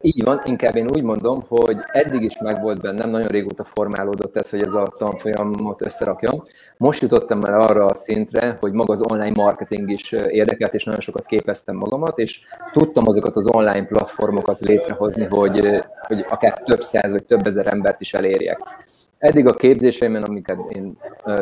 Így 0.00 0.24
van, 0.24 0.40
inkább 0.44 0.76
én 0.76 0.88
úgy 0.94 1.02
mondom, 1.02 1.44
hogy 1.48 1.76
eddig 1.92 2.22
is 2.22 2.38
megvolt 2.38 2.80
bennem, 2.80 3.10
nagyon 3.10 3.26
régóta 3.26 3.64
formálódott 3.64 4.36
ez, 4.36 4.50
hogy 4.50 4.62
ez 4.62 4.72
a 4.72 4.94
tanfolyamot 4.98 5.84
összerakjam. 5.84 6.42
Most 6.76 7.00
jutottam 7.02 7.44
el 7.44 7.60
arra 7.60 7.84
a 7.84 7.94
szintre, 7.94 8.56
hogy 8.60 8.72
maga 8.72 8.92
az 8.92 9.02
online 9.02 9.42
marketing 9.42 9.90
is 9.90 10.12
érdekelt, 10.12 10.74
és 10.74 10.84
nagyon 10.84 11.00
sokat 11.00 11.26
képeztem 11.26 11.76
magamat, 11.76 12.18
és 12.18 12.40
tudtam 12.72 13.08
azokat 13.08 13.36
az 13.36 13.46
online 13.46 13.86
platformokat 13.86 14.60
létrehozni, 14.60 15.24
hogy, 15.24 15.80
hogy 16.00 16.24
akár 16.28 16.62
több 16.64 16.82
száz 16.82 17.10
vagy 17.10 17.24
több 17.24 17.46
ezer 17.46 17.66
embert 17.66 18.00
is 18.00 18.14
elérjek. 18.14 18.58
Eddig 19.18 19.48
a 19.48 19.54
képzéseimben, 19.54 20.22
amiket 20.22 20.58
én 20.68 20.98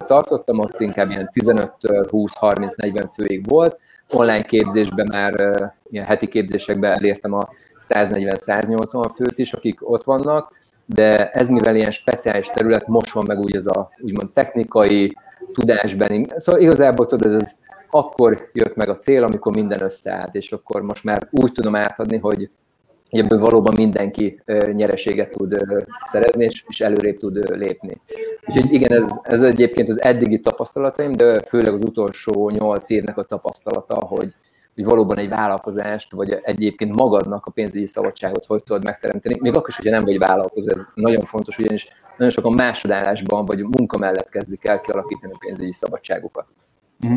tartottam, 0.07 0.59
ott 0.59 0.81
inkább 0.81 1.11
ilyen 1.11 1.31
15-től 1.41 2.09
20-30-40 2.11 3.11
főig 3.15 3.49
volt, 3.49 3.79
online 4.11 4.43
képzésben 4.43 5.09
már 5.13 5.35
ilyen 5.91 6.05
heti 6.05 6.29
képzésekben 6.29 6.93
elértem 6.93 7.33
a 7.33 7.49
140-180 7.89 9.11
főt 9.15 9.39
is, 9.39 9.53
akik 9.53 9.91
ott 9.91 10.05
vannak, 10.05 10.53
de 10.87 11.31
ez 11.31 11.49
mivel 11.49 11.77
ilyen 11.77 11.91
speciális 11.91 12.47
terület, 12.47 12.87
most 12.87 13.13
van 13.13 13.25
meg 13.27 13.39
úgy 13.39 13.57
az 13.57 13.67
a 13.67 13.91
úgymond 14.01 14.31
technikai 14.31 15.17
tudásben. 15.53 16.33
Szóval 16.37 16.61
igazából 16.61 17.07
tudod, 17.07 17.33
ez 17.33 17.51
akkor 17.91 18.51
jött 18.53 18.77
meg 18.77 18.89
a 18.89 18.97
cél, 18.97 19.25
amikor 19.25 19.55
minden 19.55 19.83
összeállt, 19.83 20.35
és 20.35 20.53
akkor 20.53 20.83
most 20.83 21.05
már 21.05 21.29
úgy 21.31 21.53
tudom 21.53 21.75
átadni, 21.75 22.19
hogy 22.19 22.51
ebből 23.19 23.39
valóban 23.39 23.75
mindenki 23.77 24.43
nyereséget 24.73 25.31
tud 25.31 25.57
szerezni, 26.11 26.45
és, 26.45 26.65
és 26.69 26.81
előrébb 26.81 27.17
tud 27.17 27.57
lépni. 27.57 28.01
Úgyhogy 28.47 28.73
igen, 28.73 28.93
ez, 28.93 29.21
ez 29.23 29.43
egyébként 29.43 29.89
az 29.89 30.03
eddigi 30.03 30.41
tapasztalataim, 30.41 31.13
de 31.13 31.41
főleg 31.41 31.73
az 31.73 31.83
utolsó 31.83 32.51
nyolc 32.51 32.91
évnek 32.91 33.19
a 33.19 33.23
tapasztalata, 33.23 33.95
hogy, 33.95 34.35
hogy 34.75 34.85
valóban 34.85 35.19
egy 35.19 35.29
vállalkozást, 35.29 36.13
vagy 36.13 36.39
egyébként 36.43 36.95
magadnak 36.95 37.47
a 37.47 37.51
pénzügyi 37.51 37.87
szabadságot 37.87 38.47
hogy 38.47 38.63
tudod 38.63 38.85
megteremteni, 38.85 39.37
még 39.41 39.55
akkor 39.55 39.69
is, 39.69 39.77
hogyha 39.77 39.93
nem 39.93 40.05
vagy 40.05 40.19
vállalkozó, 40.19 40.69
ez 40.71 40.87
nagyon 40.95 41.25
fontos, 41.25 41.59
ugyanis 41.59 41.89
nagyon 42.17 42.33
sokan 42.33 42.53
másodállásban 42.53 43.45
vagy 43.45 43.63
munka 43.63 43.99
mellett 43.99 44.29
kezdik 44.29 44.65
el 44.65 44.81
kialakítani 44.81 45.33
a 45.33 45.39
pénzügyi 45.39 45.73
szabadságokat. 45.73 46.49
Mm. 47.07 47.15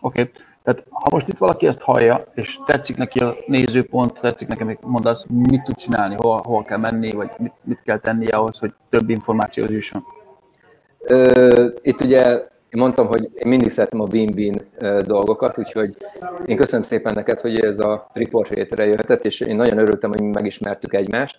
Oké, 0.00 0.20
okay. 0.20 0.30
Tehát 0.68 0.84
ha 0.90 1.08
most 1.10 1.28
itt 1.28 1.38
valaki 1.38 1.66
ezt 1.66 1.80
hallja, 1.80 2.24
és 2.34 2.58
tetszik 2.66 2.96
neki 2.96 3.18
a 3.18 3.36
nézőpont, 3.46 4.18
tetszik 4.20 4.48
nekem, 4.48 4.66
hogy 4.66 4.78
mondasz, 4.80 5.26
mit 5.28 5.62
tud 5.62 5.76
csinálni, 5.76 6.14
hol, 6.14 6.40
hol 6.44 6.64
kell 6.64 6.78
menni, 6.78 7.12
vagy 7.12 7.30
mit, 7.38 7.52
mit 7.64 7.82
kell 7.84 7.98
tennie 7.98 8.36
ahhoz, 8.36 8.58
hogy 8.58 8.74
több 8.90 9.10
információhoz 9.10 9.72
jusson? 9.72 10.04
Itt 11.82 12.00
ugye 12.00 12.30
én 12.68 12.80
mondtam, 12.80 13.06
hogy 13.06 13.30
én 13.34 13.48
mindig 13.48 13.70
szeretem 13.70 14.00
a 14.00 14.06
win-win 14.12 14.60
dolgokat, 15.06 15.58
úgyhogy 15.58 15.96
én 16.46 16.56
köszönöm 16.56 16.82
szépen 16.82 17.14
neked, 17.14 17.40
hogy 17.40 17.60
ez 17.60 17.78
a 17.78 18.10
report 18.12 18.48
létre 18.48 18.86
jöhetett, 18.86 19.24
és 19.24 19.40
én 19.40 19.56
nagyon 19.56 19.78
örültem, 19.78 20.10
hogy 20.10 20.22
megismertük 20.22 20.94
egymást, 20.94 21.38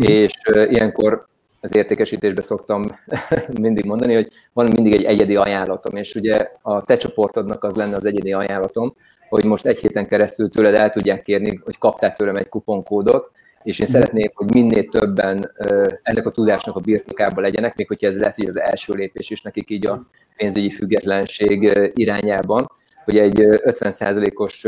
mm. 0.00 0.02
és 0.02 0.32
ilyenkor 0.68 1.26
az 1.64 1.76
értékesítésbe 1.76 2.42
szoktam 2.42 2.98
mindig 3.60 3.84
mondani, 3.84 4.14
hogy 4.14 4.28
van 4.52 4.68
mindig 4.72 4.94
egy 4.94 5.04
egyedi 5.04 5.36
ajánlatom, 5.36 5.96
és 5.96 6.14
ugye 6.14 6.50
a 6.62 6.84
te 6.84 6.96
csoportodnak 6.96 7.64
az 7.64 7.76
lenne 7.76 7.96
az 7.96 8.04
egyedi 8.04 8.32
ajánlatom, 8.32 8.94
hogy 9.28 9.44
most 9.44 9.66
egy 9.66 9.78
héten 9.78 10.08
keresztül 10.08 10.50
tőled 10.50 10.74
el 10.74 10.90
tudják 10.90 11.22
kérni, 11.22 11.60
hogy 11.64 11.78
kaptál 11.78 12.12
tőlem 12.12 12.36
egy 12.36 12.48
kuponkódot, 12.48 13.30
és 13.62 13.78
én 13.78 13.86
szeretném, 13.86 14.30
hogy 14.34 14.52
minél 14.52 14.84
többen 14.84 15.52
ennek 16.02 16.26
a 16.26 16.30
tudásnak 16.30 16.76
a 16.76 16.80
birtokában 16.80 17.42
legyenek, 17.42 17.76
még 17.76 17.88
hogyha 17.88 18.06
ez 18.06 18.18
lehet, 18.18 18.34
hogy 18.34 18.48
az 18.48 18.60
első 18.60 18.92
lépés 18.92 19.30
is 19.30 19.42
nekik 19.42 19.70
így 19.70 19.86
a 19.86 20.06
pénzügyi 20.36 20.70
függetlenség 20.70 21.90
irányában, 21.94 22.70
hogy 23.04 23.18
egy 23.18 23.34
50%-os 23.38 24.66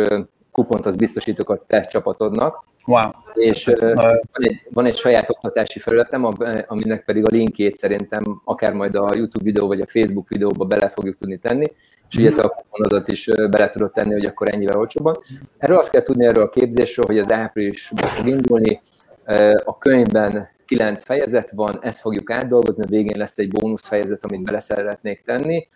kupont 0.53 0.87
az 0.87 0.97
biztosítok 0.97 1.51
a 1.51 1.65
te 1.67 1.87
csapatodnak, 1.87 2.65
Wow. 2.87 3.11
És 3.35 3.65
van 3.65 4.21
egy, 4.33 4.63
van 4.71 4.85
egy 4.85 4.97
saját 4.97 5.31
oktatási 5.31 5.79
felületem, 5.79 6.25
aminek 6.67 7.05
pedig 7.05 7.27
a 7.27 7.31
linkjét 7.31 7.75
szerintem 7.75 8.41
akár 8.45 8.73
majd 8.73 8.95
a 8.95 9.09
YouTube 9.15 9.45
videó 9.45 9.67
vagy 9.67 9.81
a 9.81 9.87
Facebook 9.87 10.29
videóba 10.29 10.65
bele 10.65 10.89
fogjuk 10.89 11.17
tudni 11.17 11.39
tenni, 11.39 11.67
és 12.11 12.17
ugye 12.17 12.33
te 12.33 12.43
a 12.43 12.49
kuponodat 12.49 13.09
is 13.09 13.31
bele 13.51 13.69
tudod 13.69 13.93
tenni, 13.93 14.13
hogy 14.13 14.25
akkor 14.25 14.55
ennyivel 14.55 14.79
olcsóban. 14.79 15.19
Erről 15.59 15.79
azt 15.79 15.91
kell 15.91 16.03
tudni 16.03 16.27
erről 16.27 16.45
a 16.45 16.49
képzésről, 16.49 17.07
hogy 17.07 17.19
az 17.19 17.33
április 17.33 17.93
fog 17.97 18.27
indulni, 18.27 18.81
a 19.65 19.79
könyvben 19.79 20.49
kilenc 20.67 21.05
fejezet 21.05 21.51
van, 21.51 21.79
ezt 21.83 22.01
fogjuk 22.01 22.31
átdolgozni, 22.31 22.83
a 22.83 22.89
végén 22.89 23.19
lesz 23.19 23.39
egy 23.39 23.49
bónusz 23.49 23.87
fejezet, 23.87 24.25
amit 24.25 24.43
bele 24.43 24.61
szeretnék 24.61 25.23
tenni. 25.23 25.69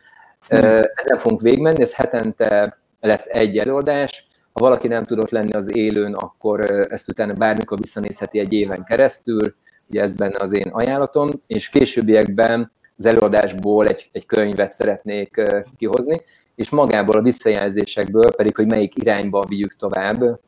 Ezen 0.48 1.18
fogunk 1.18 1.40
végigmenni, 1.40 1.82
ez 1.82 1.94
hetente 1.94 2.78
lesz 3.00 3.26
egy 3.26 3.58
előadás, 3.58 4.28
valaki 4.60 4.88
nem 4.88 5.04
tudott 5.04 5.30
lenni 5.30 5.52
az 5.52 5.76
élőn, 5.76 6.14
akkor 6.14 6.60
ezt 6.90 7.08
utána 7.08 7.32
bármikor 7.32 7.78
visszanézheti 7.78 8.38
egy 8.38 8.52
éven 8.52 8.84
keresztül, 8.84 9.54
ugye 9.88 10.02
ez 10.02 10.12
benne 10.12 10.38
az 10.38 10.52
én 10.52 10.68
ajánlatom, 10.72 11.28
és 11.46 11.68
későbbiekben 11.68 12.72
az 12.96 13.04
előadásból 13.04 13.86
egy, 13.86 14.08
egy 14.12 14.26
könyvet 14.26 14.72
szeretnék 14.72 15.42
kihozni, 15.76 16.22
és 16.54 16.70
magából 16.70 17.16
a 17.16 17.22
visszajelzésekből 17.22 18.34
pedig, 18.36 18.56
hogy 18.56 18.66
melyik 18.66 18.96
irányba 18.96 19.44
vigyük 19.48 19.76
tovább, 19.76 20.40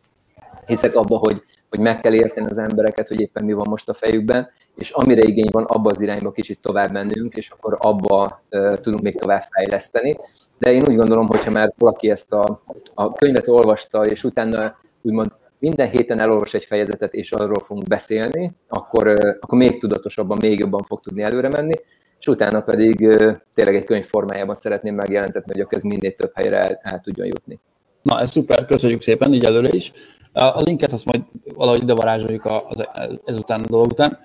hiszek 0.67 0.97
abba, 0.97 1.17
hogy 1.17 1.43
hogy 1.73 1.81
meg 1.81 2.01
kell 2.01 2.15
érteni 2.15 2.51
az 2.51 2.59
embereket, 2.59 3.09
hogy 3.09 3.21
éppen 3.21 3.45
mi 3.45 3.53
van 3.53 3.67
most 3.69 3.89
a 3.89 3.95
fejükben, 3.95 4.51
és 4.77 4.91
amire 4.91 5.23
igény 5.23 5.49
van, 5.53 5.65
abba 5.65 5.91
az 5.91 6.01
irányba 6.01 6.33
kicsit 6.33 6.59
tovább 6.61 6.93
mennünk, 6.93 7.35
és 7.35 7.51
akkor 7.51 7.77
abba 7.81 8.43
uh, 8.51 8.77
tudunk 8.77 9.03
még 9.03 9.19
tovább 9.19 9.45
fejleszteni. 9.51 10.17
De 10.59 10.73
én 10.73 10.85
úgy 10.89 10.97
gondolom, 10.97 11.27
hogyha 11.27 11.51
már 11.51 11.73
valaki 11.79 12.11
ezt 12.11 12.33
a, 12.33 12.61
a 12.95 13.13
könyvet 13.13 13.49
olvasta, 13.49 14.07
és 14.07 14.25
utána 14.25 14.77
úgymond 15.03 15.31
minden 15.59 15.91
héten 15.91 16.21
elolvas 16.21 16.55
egy 16.55 16.65
fejezetet, 16.65 17.15
és 17.15 17.33
arról 17.33 17.61
fogunk 17.61 17.89
beszélni, 17.89 18.53
akkor, 18.69 19.07
uh, 19.07 19.37
akkor 19.41 19.59
még 19.59 19.81
tudatosabban, 19.81 20.39
még 20.41 20.59
jobban 20.59 20.83
fog 20.83 21.01
tudni 21.01 21.23
előre 21.23 21.49
menni, 21.49 21.75
és 22.19 22.27
utána 22.27 22.61
pedig 22.61 23.01
uh, 23.01 23.33
tényleg 23.55 23.77
egy 23.77 23.85
könyv 23.85 24.05
formájában 24.05 24.55
szeretném 24.55 24.95
megjelentetni, 24.95 25.53
hogy 25.53 25.61
akkor 25.61 25.79
ez 25.79 25.85
minél 25.85 26.15
több 26.15 26.31
helyre 26.35 26.57
el, 26.57 26.81
el 26.83 27.01
tudjon 27.01 27.27
jutni. 27.27 27.61
Na, 28.03 28.21
ez 28.21 28.31
szuper, 28.31 28.65
köszönjük 28.65 29.03
szépen, 29.03 29.33
így 29.35 29.45
előre 29.45 29.69
is. 29.71 29.93
A 30.33 30.61
linket 30.61 30.93
azt 30.93 31.05
majd 31.05 31.23
valahogy 31.55 31.83
ide 31.83 31.95
varázsoljuk 31.95 32.45
az, 32.45 32.89
ezután 33.25 33.61
a 33.61 33.69
dolog 33.69 33.87
után. 33.87 34.19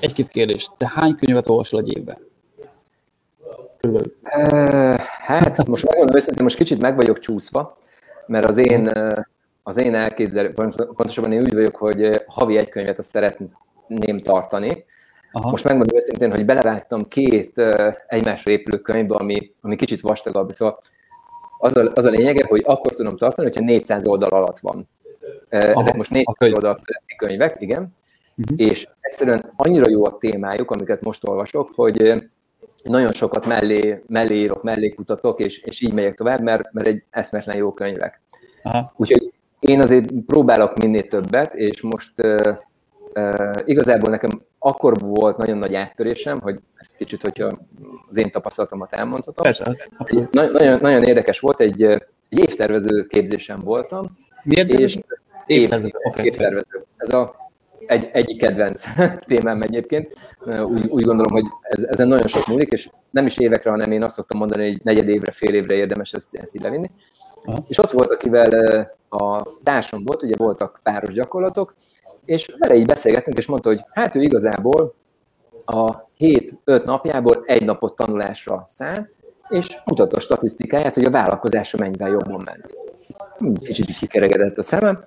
Egy-két 0.00 0.28
kérdés. 0.28 0.68
Te 0.76 0.92
hány 0.94 1.14
könyvet 1.14 1.48
olvasol 1.48 1.80
egy 1.80 1.96
évben? 1.96 2.18
Körülbelül. 3.80 4.14
Hát, 5.18 5.66
most 5.66 5.84
megmondom 5.84 6.16
őszintén, 6.16 6.42
most 6.42 6.56
kicsit 6.56 6.80
meg 6.80 6.96
vagyok 6.96 7.18
csúszva, 7.18 7.76
mert 8.26 8.48
az 8.48 8.56
én, 8.56 8.90
az 9.62 9.76
én 9.76 9.94
elképzelő, 9.94 10.52
pontosabban 10.52 11.32
én 11.32 11.40
úgy 11.40 11.54
vagyok, 11.54 11.76
hogy 11.76 12.22
havi 12.26 12.56
egy 12.56 12.68
könyvet 12.68 12.98
azt 12.98 13.10
szeretném 13.10 14.20
tartani. 14.22 14.84
Aha. 15.32 15.50
Most 15.50 15.64
megmondom 15.64 15.96
őszintén, 15.96 16.30
hogy 16.30 16.44
belevágtam 16.44 17.08
két 17.08 17.60
egymásra 18.06 18.50
épülő 18.50 18.78
könyvbe, 18.78 19.14
ami, 19.14 19.50
ami 19.60 19.76
kicsit 19.76 20.00
vastagabb. 20.00 20.52
Szóval 20.52 20.78
az 21.58 21.76
a, 21.76 21.90
az 21.94 22.04
a 22.04 22.10
lényege, 22.10 22.46
hogy 22.48 22.62
akkor 22.66 22.92
tudom 22.92 23.16
tartani, 23.16 23.48
hogyha 23.48 23.64
400 23.64 24.06
oldal 24.06 24.28
alatt 24.28 24.58
van. 24.58 24.88
Aha, 25.54 25.80
Ezek 25.80 25.96
most 25.96 26.10
négy 26.10 26.26
oldal 26.38 26.80
könyvek, 27.16 27.56
igen, 27.58 27.94
uh-huh. 28.36 28.68
és 28.68 28.88
egyszerűen 29.00 29.52
annyira 29.56 29.90
jó 29.90 30.04
a 30.04 30.18
témájuk, 30.18 30.70
amiket 30.70 31.02
most 31.02 31.28
olvasok, 31.28 31.70
hogy 31.74 32.24
nagyon 32.82 33.12
sokat 33.12 33.46
mellé, 33.46 34.02
mellé 34.06 34.34
írok, 34.34 34.62
mellé 34.62 34.88
kutatok, 34.88 35.40
és, 35.40 35.58
és 35.58 35.80
így 35.80 35.92
megyek 35.92 36.14
tovább, 36.14 36.40
mert, 36.40 36.72
mert 36.72 36.86
egy 36.86 37.02
eszmetlen 37.10 37.56
jó 37.56 37.72
könyvek. 37.72 38.20
Aha. 38.62 38.92
Úgyhogy 38.96 39.32
én 39.60 39.80
azért 39.80 40.12
próbálok 40.26 40.76
minél 40.76 41.08
többet, 41.08 41.54
és 41.54 41.80
most 41.80 42.12
uh, 42.22 42.56
uh, 43.14 43.54
igazából 43.64 44.10
nekem 44.10 44.42
akkor 44.58 44.98
volt 44.98 45.36
nagyon 45.36 45.58
nagy 45.58 45.74
áttörésem, 45.74 46.40
hogy 46.40 46.58
ez 46.76 46.96
kicsit, 46.96 47.22
hogyha 47.22 47.58
az 48.08 48.16
én 48.16 48.30
tapasztalatomat 48.30 48.92
elmondhatom. 48.92 49.44
Persze. 49.44 49.76
Nagyon, 50.30 50.78
nagyon 50.80 51.02
érdekes 51.02 51.40
volt, 51.40 51.60
egy, 51.60 51.82
egy 51.82 52.38
évtervező 52.38 53.06
képzésem 53.06 53.60
voltam, 53.60 54.16
Miért? 54.44 54.72
És 54.72 54.98
évtervező. 55.46 55.98
Okay. 56.02 56.24
évtervező. 56.24 56.84
Ez 56.96 57.08
a 57.14 57.42
egy, 57.86 58.10
egyik 58.12 58.40
kedvenc 58.40 58.84
témám 59.26 59.62
egyébként. 59.62 60.16
Úgy, 60.46 60.86
úgy 60.88 61.04
gondolom, 61.04 61.32
hogy 61.32 61.44
ez, 61.60 61.82
ezen 61.82 62.08
nagyon 62.08 62.26
sok 62.26 62.46
múlik, 62.46 62.68
és 62.72 62.90
nem 63.10 63.26
is 63.26 63.38
évekre, 63.38 63.70
hanem 63.70 63.92
én 63.92 64.02
azt 64.02 64.14
szoktam 64.14 64.38
mondani, 64.38 64.70
hogy 64.70 64.80
negyed 64.84 65.08
évre, 65.08 65.30
fél 65.30 65.54
évre 65.54 65.74
érdemes 65.74 66.12
ezt, 66.12 66.34
ezt 66.34 66.54
így 66.54 66.62
levinni. 66.62 66.90
Aha. 67.44 67.64
És 67.68 67.78
ott 67.78 67.90
volt, 67.90 68.10
akivel 68.10 68.50
a 69.08 69.42
társam 69.62 70.04
volt, 70.04 70.22
ugye 70.22 70.34
voltak 70.36 70.80
páros 70.82 71.12
gyakorlatok, 71.12 71.74
és 72.24 72.54
vele 72.58 72.74
így 72.74 72.86
beszélgettünk, 72.86 73.38
és 73.38 73.46
mondta, 73.46 73.68
hogy 73.68 73.84
hát 73.90 74.14
ő 74.14 74.22
igazából 74.22 74.94
a 75.64 76.08
hét-öt 76.16 76.84
napjából 76.84 77.42
egy 77.46 77.64
napot 77.64 77.96
tanulásra 77.96 78.64
száll, 78.66 79.06
és 79.48 79.76
mutatta 79.84 80.16
a 80.16 80.20
statisztikáját, 80.20 80.94
hogy 80.94 81.04
a 81.04 81.10
vállalkozása 81.10 81.78
mennyivel 81.78 82.08
jobban 82.08 82.42
ment 82.44 82.74
kicsit 83.62 83.98
kikeregedett 83.98 84.58
a 84.58 84.62
szemem, 84.62 85.04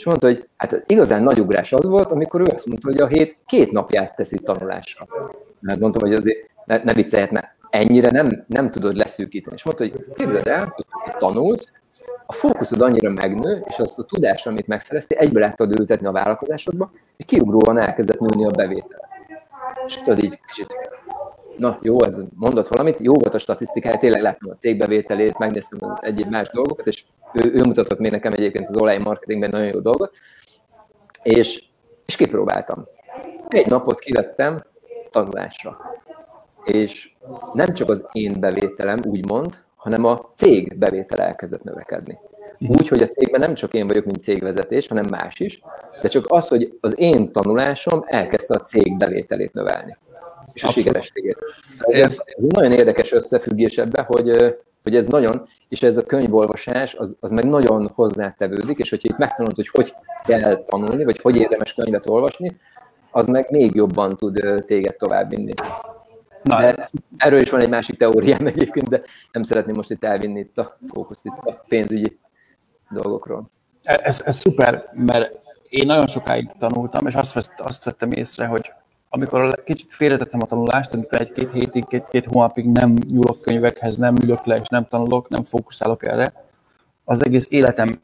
és 0.00 0.06
mondta, 0.06 0.26
hogy 0.26 0.48
hát 0.56 0.84
igazán 0.86 1.22
nagy 1.22 1.40
ugrás 1.40 1.72
az 1.72 1.84
volt, 1.84 2.10
amikor 2.10 2.40
ő 2.40 2.44
azt 2.44 2.66
mondta, 2.66 2.88
hogy 2.88 3.00
a 3.00 3.06
hét 3.06 3.36
két 3.46 3.72
napját 3.72 4.16
teszi 4.16 4.38
tanulásra. 4.38 5.06
Mert 5.60 5.80
mondtam, 5.80 6.08
hogy 6.08 6.14
azért 6.18 6.48
ne, 6.64 6.80
ne 6.84 6.92
viccelhet, 6.92 7.30
mert 7.30 7.46
ennyire 7.70 8.10
nem, 8.10 8.44
nem 8.46 8.70
tudod 8.70 8.96
leszűkíteni. 8.96 9.56
És 9.56 9.64
mondta, 9.64 9.84
hogy 9.84 10.04
képzeld 10.14 10.46
el, 10.46 10.74
hogy 10.74 10.84
tanulsz, 11.18 11.72
a 12.26 12.32
fókuszod 12.32 12.80
annyira 12.80 13.10
megnő, 13.10 13.64
és 13.68 13.78
azt 13.78 13.98
a 13.98 14.02
tudást, 14.02 14.46
amit 14.46 14.66
megszereztél, 14.66 15.18
egyből 15.18 15.42
át 15.42 15.56
tudod 15.56 15.78
ültetni 15.78 16.06
a 16.06 16.12
vállalkozásodba, 16.12 16.90
hogy 17.16 17.26
kiugróan 17.26 17.78
elkezdett 17.78 18.20
nőni 18.20 18.44
a 18.44 18.50
bevétel. 18.50 19.08
És 19.86 19.96
tudod 19.96 20.22
így 20.22 20.38
kicsit 20.46 20.76
na 21.56 21.78
jó, 21.82 22.02
ez 22.02 22.20
mondott 22.34 22.68
valamit, 22.68 22.98
jó 22.98 23.14
volt 23.14 23.34
a 23.34 23.38
statisztikája, 23.38 23.98
tényleg 23.98 24.22
láttam 24.22 24.50
a 24.50 24.54
cégbevételét, 24.54 25.38
megnéztem 25.38 25.96
egyéb 26.00 26.30
más 26.30 26.50
dolgokat, 26.50 26.86
és 26.86 27.04
ő, 27.32 27.52
ő 27.52 27.62
mutatott 27.62 27.98
még 27.98 28.10
nekem 28.10 28.32
egyébként 28.32 28.68
az 28.68 28.76
online 28.76 29.02
marketingben 29.02 29.50
nagyon 29.50 29.70
jó 29.74 29.80
dolgot, 29.80 30.16
és, 31.22 31.64
és 32.06 32.16
kipróbáltam. 32.16 32.84
Egy 33.48 33.66
napot 33.66 33.98
kivettem 33.98 34.64
tanulásra. 35.10 35.78
és 36.64 37.12
nem 37.52 37.74
csak 37.74 37.90
az 37.90 38.06
én 38.12 38.40
bevételem, 38.40 38.98
úgymond, 39.04 39.58
hanem 39.76 40.04
a 40.04 40.30
cég 40.34 40.78
bevétele 40.78 41.26
elkezdett 41.26 41.62
növekedni. 41.62 42.18
Úgy, 42.68 42.88
hogy 42.88 43.02
a 43.02 43.06
cégben 43.06 43.40
nem 43.40 43.54
csak 43.54 43.74
én 43.74 43.86
vagyok, 43.86 44.04
mint 44.04 44.20
cégvezetés, 44.20 44.88
hanem 44.88 45.06
más 45.10 45.40
is, 45.40 45.62
de 46.02 46.08
csak 46.08 46.24
az, 46.28 46.48
hogy 46.48 46.78
az 46.80 46.98
én 46.98 47.32
tanulásom 47.32 48.04
elkezdte 48.06 48.54
a 48.54 48.60
cég 48.60 48.96
bevételét 48.96 49.52
növelni. 49.52 49.96
És 50.52 50.64
a 50.64 50.70
sikerességét. 50.70 51.38
Szóval 51.78 52.02
ez, 52.02 52.16
ez 52.24 52.44
nagyon 52.44 52.72
érdekes 52.72 53.12
összefüggés 53.12 53.78
ebbe, 53.78 54.02
hogy, 54.02 54.56
hogy 54.90 54.98
ez 54.98 55.06
nagyon, 55.06 55.48
és 55.68 55.82
ez 55.82 55.96
a 55.96 56.02
könyvolvasás, 56.02 56.94
az, 56.94 57.16
az 57.20 57.30
meg 57.30 57.44
nagyon 57.44 57.90
hozzátevődik, 57.94 58.78
és 58.78 58.90
hogyha 58.90 59.08
itt 59.12 59.18
megtanulod, 59.18 59.56
hogy 59.56 59.68
hogy 59.68 59.94
kell 60.24 60.64
tanulni, 60.64 61.04
vagy 61.04 61.20
hogy 61.20 61.36
érdemes 61.36 61.74
könyvet 61.74 62.08
olvasni, 62.08 62.56
az 63.10 63.26
meg 63.26 63.50
még 63.50 63.74
jobban 63.74 64.16
tud 64.16 64.62
téged 64.66 64.96
továbbvinni. 64.96 65.52
De 66.42 66.88
erről 67.16 67.40
is 67.40 67.50
van 67.50 67.60
egy 67.60 67.68
másik 67.68 67.96
teóriám 67.96 68.46
egyébként, 68.46 68.88
de 68.88 69.02
nem 69.32 69.42
szeretném 69.42 69.74
most 69.74 69.90
itt 69.90 70.04
elvinni 70.04 70.38
itt 70.38 70.58
a 70.58 70.78
fókuszt 70.88 71.24
itt 71.24 71.38
a 71.44 71.64
pénzügyi 71.68 72.18
dolgokról. 72.90 73.50
Ez, 73.82 74.22
ez 74.24 74.36
szuper, 74.36 74.90
mert 74.92 75.38
én 75.68 75.86
nagyon 75.86 76.06
sokáig 76.06 76.50
tanultam, 76.58 77.06
és 77.06 77.14
azt, 77.14 77.32
vett, 77.32 77.60
azt 77.60 77.84
vettem 77.84 78.12
észre, 78.12 78.46
hogy 78.46 78.72
amikor 79.12 79.62
kicsit 79.64 79.92
félretettem 79.92 80.40
a 80.42 80.46
tanulást, 80.46 80.92
amikor 80.92 81.20
egy-két 81.20 81.52
hétig, 81.52 81.86
két-két 81.86 82.26
hónapig 82.26 82.66
nem 82.66 82.94
nyúlok 83.08 83.40
könyvekhez, 83.40 83.96
nem 83.96 84.14
ülök 84.22 84.44
le 84.44 84.56
és 84.56 84.68
nem 84.68 84.86
tanulok, 84.88 85.28
nem 85.28 85.42
fókuszálok 85.42 86.04
erre, 86.04 86.32
az 87.04 87.24
egész 87.24 87.46
életem 87.50 88.00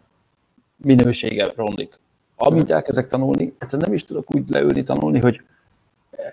minősége 0.77 1.53
romlik. 1.57 1.99
Amint 2.37 2.71
elkezdek 2.71 3.09
tanulni, 3.09 3.55
egyszerűen 3.59 3.88
nem 3.88 3.97
is 3.97 4.05
tudok 4.05 4.35
úgy 4.35 4.49
leülni 4.49 4.83
tanulni, 4.83 5.21
hogy 5.21 5.40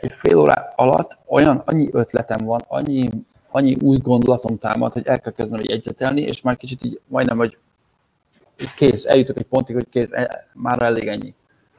egy 0.02 0.12
fél 0.12 0.38
órá 0.38 0.74
alatt 0.76 1.18
olyan, 1.26 1.62
annyi 1.66 1.90
ötletem 1.92 2.46
van, 2.46 2.62
annyi, 2.68 3.10
annyi 3.52 3.78
új 3.82 3.98
gondolatom 3.98 4.58
támad, 4.58 4.94
hogy 4.94 5.08
el 5.08 5.20
kell 5.20 5.32
kezdenem 5.32 5.66
jegyzetelni, 5.68 6.22
és 6.22 6.42
már 6.42 6.58
kicsit 6.58 6.84
így 6.84 7.00
majdnem, 7.08 7.38
hogy 7.38 7.58
kész, 8.76 9.06
eljutok 9.06 9.38
egy 9.38 9.46
pontig, 9.46 9.76
hogy 9.76 9.90
kész, 9.90 10.12
e, 10.12 10.48
már 10.54 10.82
elég 10.82 11.08
ennyi. 11.08 11.34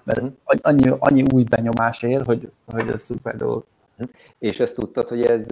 Mert 0.05 0.21
mhm. 0.21 0.31
annyi, 0.63 0.93
annyi 0.99 1.25
új 1.35 1.43
benyomás 1.43 2.03
ér, 2.03 2.23
hogy, 2.25 2.51
hogy 2.67 2.89
ez 2.89 3.03
szuper 3.03 3.37
dolog. 3.37 3.65
Mhm. 3.97 4.09
És 4.39 4.61
ezt 4.61 4.75
tudtad, 4.75 5.09
hogy 5.09 5.25
ez, 5.25 5.51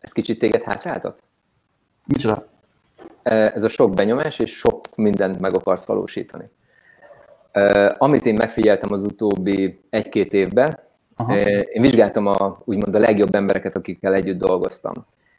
ez 0.00 0.12
kicsit 0.12 0.38
téged 0.38 0.62
hátráltat? 0.62 1.22
Micsoda? 2.04 2.46
Ez 3.22 3.62
a 3.62 3.68
sok 3.68 3.94
benyomás, 3.94 4.38
és 4.38 4.56
sok 4.56 4.80
mindent 4.96 5.40
meg 5.40 5.54
akarsz 5.54 5.86
valósítani. 5.86 6.50
Amit 7.98 8.26
én 8.26 8.34
megfigyeltem 8.34 8.92
az 8.92 9.02
utóbbi 9.02 9.80
egy-két 9.90 10.32
évben, 10.32 10.78
Aha. 11.16 11.38
én 11.38 11.82
vizsgáltam 11.82 12.26
a, 12.26 12.58
úgymond 12.64 12.94
a 12.94 12.98
legjobb 12.98 13.34
embereket, 13.34 13.76
akikkel 13.76 14.14
együtt 14.14 14.38
dolgoztam. 14.38 14.94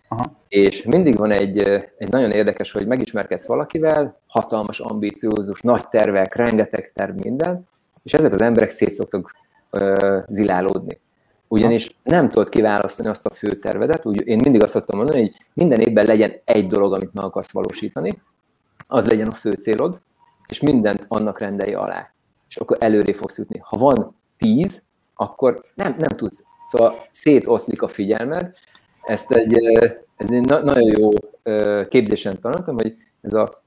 Aha. 0.08 0.32
És 0.48 0.84
mindig 0.84 1.18
van 1.18 1.32
egy, 1.32 1.62
egy 1.98 2.10
nagyon 2.10 2.32
érdekes, 2.32 2.72
hogy 2.72 2.88
megismerkedsz 2.88 3.46
valakivel, 3.46 4.20
hatalmas, 4.28 4.80
ambíciózus, 4.80 5.62
nagy 5.62 5.88
tervek, 5.88 6.36
rengeteg 6.36 6.92
terv, 6.94 7.24
minden, 7.24 7.68
és 8.04 8.14
ezek 8.14 8.34
az 8.34 8.42
emberek 8.42 8.70
szét 8.70 8.92
szoktak 8.92 9.32
uh, 9.72 10.18
zilálódni. 10.28 11.00
Ugyanis 11.48 11.96
nem 12.04 12.30
tudod 12.30 12.50
kiválasztani 12.50 13.08
azt 13.08 13.26
a 13.26 13.30
fő 13.30 13.50
tervedet, 13.50 14.06
úgy 14.06 14.28
én 14.28 14.40
mindig 14.44 14.64
azt 14.64 14.74
szoktam 14.74 14.98
mondani, 14.98 15.20
hogy 15.20 15.36
minden 15.54 15.80
évben 15.80 16.06
legyen 16.06 16.34
egy 16.44 16.68
dolog, 16.68 16.94
amit 16.94 17.14
meg 17.14 17.24
akarsz 17.24 17.52
valósítani, 17.52 18.22
az 18.88 19.08
legyen 19.08 19.28
a 19.28 19.34
fő 19.34 19.52
célod, 19.52 20.02
és 20.48 20.60
mindent 20.60 21.06
annak 21.08 21.40
rendelje 21.40 21.78
alá. 21.78 22.14
És 22.50 22.58
akkor 22.58 22.78
előré 22.80 23.12
fogsz 23.12 23.38
jutni. 23.38 23.60
Ha 23.64 23.78
van 23.78 24.16
tíz, 24.38 24.82
akkor 25.16 25.64
nem, 25.76 25.96
nem 25.98 26.10
tudsz. 26.10 26.44
Szóval 26.66 27.08
szétoszlik 27.12 27.82
a 27.82 27.88
figyelmed, 27.88 28.54
ezt 29.04 29.32
egy, 29.32 29.54
ez 30.18 30.32
egy 30.32 30.46
nagyon 30.46 30.98
jó 30.98 31.10
képzésen 31.90 32.40
tanultam, 32.40 32.76
hogy 32.76 32.96
ez 33.22 33.34
a, 33.34 33.64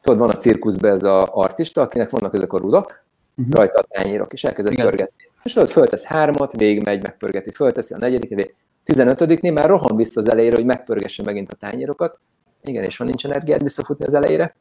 tudod, 0.00 0.18
van 0.18 0.30
a 0.30 0.36
cirkuszban 0.36 0.90
ez 0.90 1.02
az 1.02 1.28
artista, 1.30 1.80
akinek 1.80 2.10
vannak 2.10 2.34
ezek 2.34 2.52
a 2.52 2.58
rudak, 2.58 3.05
uh-huh. 3.36 3.54
rajta 3.54 3.78
a 3.78 3.84
tányérok, 3.88 4.32
és 4.32 4.44
elkezdett 4.44 4.72
Igen. 4.72 4.86
pörgetni. 4.86 5.24
És 5.42 5.52
tudod, 5.52 5.68
föltesz 5.68 6.04
hármat, 6.04 6.52
végig 6.52 6.84
megy, 6.84 7.02
megpörgeti, 7.02 7.50
fölteszi 7.50 7.94
a 7.94 7.98
negyedik, 7.98 8.54
15-nél 8.86 9.52
már 9.52 9.68
rohan 9.68 9.96
vissza 9.96 10.20
az 10.20 10.30
elejére, 10.30 10.56
hogy 10.56 10.64
megpörgesse 10.64 11.22
megint 11.22 11.52
a 11.52 11.54
tányérokat. 11.54 12.18
Igen, 12.62 12.84
és 12.84 12.96
van 12.96 13.06
nincs 13.06 13.24
energiád 13.24 13.62
visszafutni 13.62 14.04
az 14.04 14.14
elejére. 14.14 14.56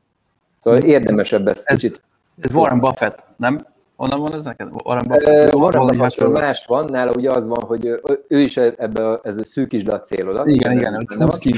Szóval 0.56 0.80
mhm. 0.80 0.90
érdemesebb 0.90 1.48
ezt 1.48 1.68
ez, 1.68 1.80
kicsit. 1.80 2.02
Ez 2.42 2.52
Warren 2.52 2.80
Buffett, 2.80 3.24
nem? 3.38 3.60
Honnan 3.96 4.20
van 4.20 4.34
ez 4.36 4.46
neked? 4.46 4.68
Warren 4.84 5.08
Buffett? 5.08 5.54
Warren 5.54 5.86
Buffett 5.86 6.30
más 6.30 6.66
van, 6.66 6.86
nála 6.86 7.12
ugye 7.12 7.32
az 7.32 7.48
van, 7.48 7.64
hogy 7.64 7.86
ő 8.28 8.40
is 8.40 8.58
ebbe 8.58 9.08
a, 9.08 9.20
ez 9.24 9.38
a 9.38 9.46
szűkítsd 9.46 9.88
a 9.88 10.00
célodat. 10.00 10.48
Igen, 10.48 10.72
igen, 10.72 11.02
igen 11.02 11.30
ki, 11.40 11.52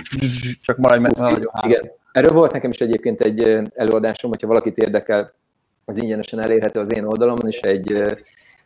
csak 0.61 0.77
maradj 0.77 1.01
meg. 1.01 1.11
Igen. 1.65 1.91
Erről 2.11 2.31
volt 2.31 2.51
nekem 2.51 2.69
is 2.69 2.81
egyébként 2.81 3.21
egy 3.21 3.69
előadásom, 3.73 4.29
hogyha 4.31 4.47
valakit 4.47 4.77
érdekel, 4.77 5.33
az 5.89 5.97
ingyenesen 5.97 6.39
elérhető 6.39 6.79
az 6.79 6.95
én 6.95 7.03
oldalamon, 7.03 7.47
és 7.47 7.59
egy, 7.59 7.91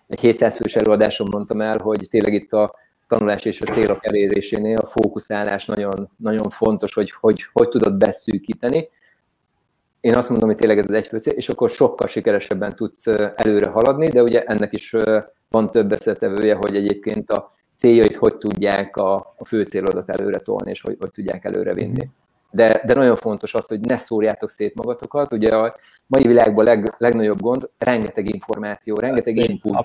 egy 0.07 0.19
700 0.19 0.55
fős 0.55 0.75
előadásom 0.75 1.27
mondtam 1.31 1.61
el, 1.61 1.77
hogy 1.77 2.07
tényleg 2.09 2.33
itt 2.33 2.53
a 2.53 2.75
tanulás 3.07 3.45
és 3.45 3.61
a 3.61 3.71
célok 3.71 4.05
elérésénél 4.05 4.77
a 4.77 4.85
fókuszálás 4.85 5.65
nagyon, 5.65 6.09
nagyon 6.17 6.49
fontos, 6.49 6.93
hogy, 6.93 7.11
hogy 7.19 7.45
hogy 7.53 7.69
tudod 7.69 7.93
beszűkíteni, 7.93 8.89
én 10.01 10.15
azt 10.15 10.29
mondom, 10.29 10.47
hogy 10.47 10.57
tényleg 10.57 10.77
ez 10.77 10.87
az 10.87 10.93
egy 10.93 11.21
cél, 11.21 11.33
és 11.33 11.49
akkor 11.49 11.69
sokkal 11.69 12.07
sikeresebben 12.07 12.75
tudsz 12.75 13.07
előre 13.35 13.69
haladni, 13.69 14.07
de 14.07 14.23
ugye 14.23 14.43
ennek 14.43 14.73
is 14.73 14.95
van 15.49 15.71
több 15.71 15.91
összetevője, 15.91 16.55
hogy 16.55 16.75
egyébként 16.75 17.29
a 17.29 17.53
céljait 17.77 18.15
hogy 18.15 18.37
tudják 18.37 18.97
a, 18.97 19.33
a 19.37 19.45
fő 19.45 19.63
célodat 19.63 20.09
előre 20.09 20.39
tolni, 20.39 20.69
és 20.69 20.81
hogy, 20.81 20.97
hogy 20.99 21.11
tudják 21.11 21.45
előre 21.45 21.73
vinni. 21.73 22.09
De, 22.51 22.81
de 22.85 22.93
nagyon 22.93 23.15
fontos 23.15 23.53
az, 23.53 23.67
hogy 23.67 23.79
ne 23.79 23.97
szórjátok 23.97 24.49
szét 24.49 24.75
magatokat. 24.75 25.33
Ugye 25.33 25.49
a 25.49 25.75
mai 26.07 26.23
világban 26.23 26.65
leg, 26.65 26.95
legnagyobb 26.97 27.41
gond, 27.41 27.69
rengeteg 27.77 28.33
információ, 28.33 28.95
rengeteg 28.95 29.37
input, 29.37 29.75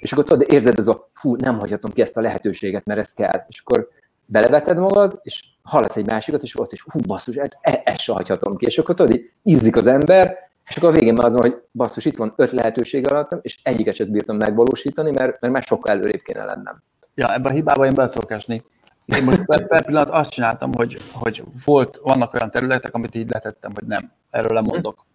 és 0.00 0.12
akkor 0.12 0.24
tudod, 0.24 0.52
érzed 0.52 0.78
ez 0.78 0.88
a, 0.88 1.10
hú, 1.20 1.36
nem 1.36 1.58
hagyhatom 1.58 1.92
ki 1.92 2.00
ezt 2.00 2.16
a 2.16 2.20
lehetőséget, 2.20 2.84
mert 2.84 3.00
ez 3.00 3.12
kell. 3.12 3.44
És 3.48 3.62
akkor 3.64 3.88
beleveted 4.26 4.76
magad, 4.76 5.18
és 5.22 5.44
hallasz 5.62 5.96
egy 5.96 6.06
másikat, 6.06 6.42
és 6.42 6.58
ott 6.58 6.72
is, 6.72 6.82
hú, 6.82 7.00
basszus, 7.06 7.36
ezt, 7.36 7.56
e, 7.60 7.82
ezt 7.84 8.00
se 8.00 8.12
hagyhatom 8.12 8.56
ki. 8.56 8.66
És 8.66 8.78
akkor 8.78 8.94
tudod, 8.94 9.14
így 9.14 9.30
ízik 9.42 9.76
az 9.76 9.86
ember, 9.86 10.50
és 10.68 10.76
akkor 10.76 10.88
a 10.88 10.92
végén 10.92 11.14
már 11.14 11.26
az 11.26 11.32
van, 11.32 11.42
hogy 11.42 11.62
basszus, 11.72 12.04
itt 12.04 12.16
van 12.16 12.32
öt 12.36 12.50
lehetőség 12.50 13.10
alattam, 13.10 13.38
és 13.42 13.58
egyiket 13.62 13.94
sem 13.94 14.10
bírtam 14.10 14.36
megvalósítani, 14.36 15.10
mert, 15.10 15.40
mert 15.40 15.52
már 15.52 15.62
sokkal 15.62 15.92
előrébb 15.92 16.22
kéne 16.22 16.44
lennem. 16.44 16.82
Ja, 17.14 17.34
ebben 17.34 17.52
a 17.52 17.54
hibában 17.54 17.86
én 17.86 17.94
be 17.94 18.08
tudok 18.08 18.30
esni. 18.30 18.64
Én 19.04 19.24
most 19.24 19.44
per, 19.44 19.66
per 19.66 19.84
pillanat 19.84 20.10
azt 20.10 20.30
csináltam, 20.30 20.72
hogy, 20.74 21.02
hogy 21.12 21.42
volt, 21.64 22.00
vannak 22.02 22.34
olyan 22.34 22.50
területek, 22.50 22.94
amit 22.94 23.14
így 23.14 23.30
letettem, 23.30 23.70
hogy 23.74 23.84
nem, 23.84 24.12
erről 24.30 24.54
lemondok. 24.54 25.06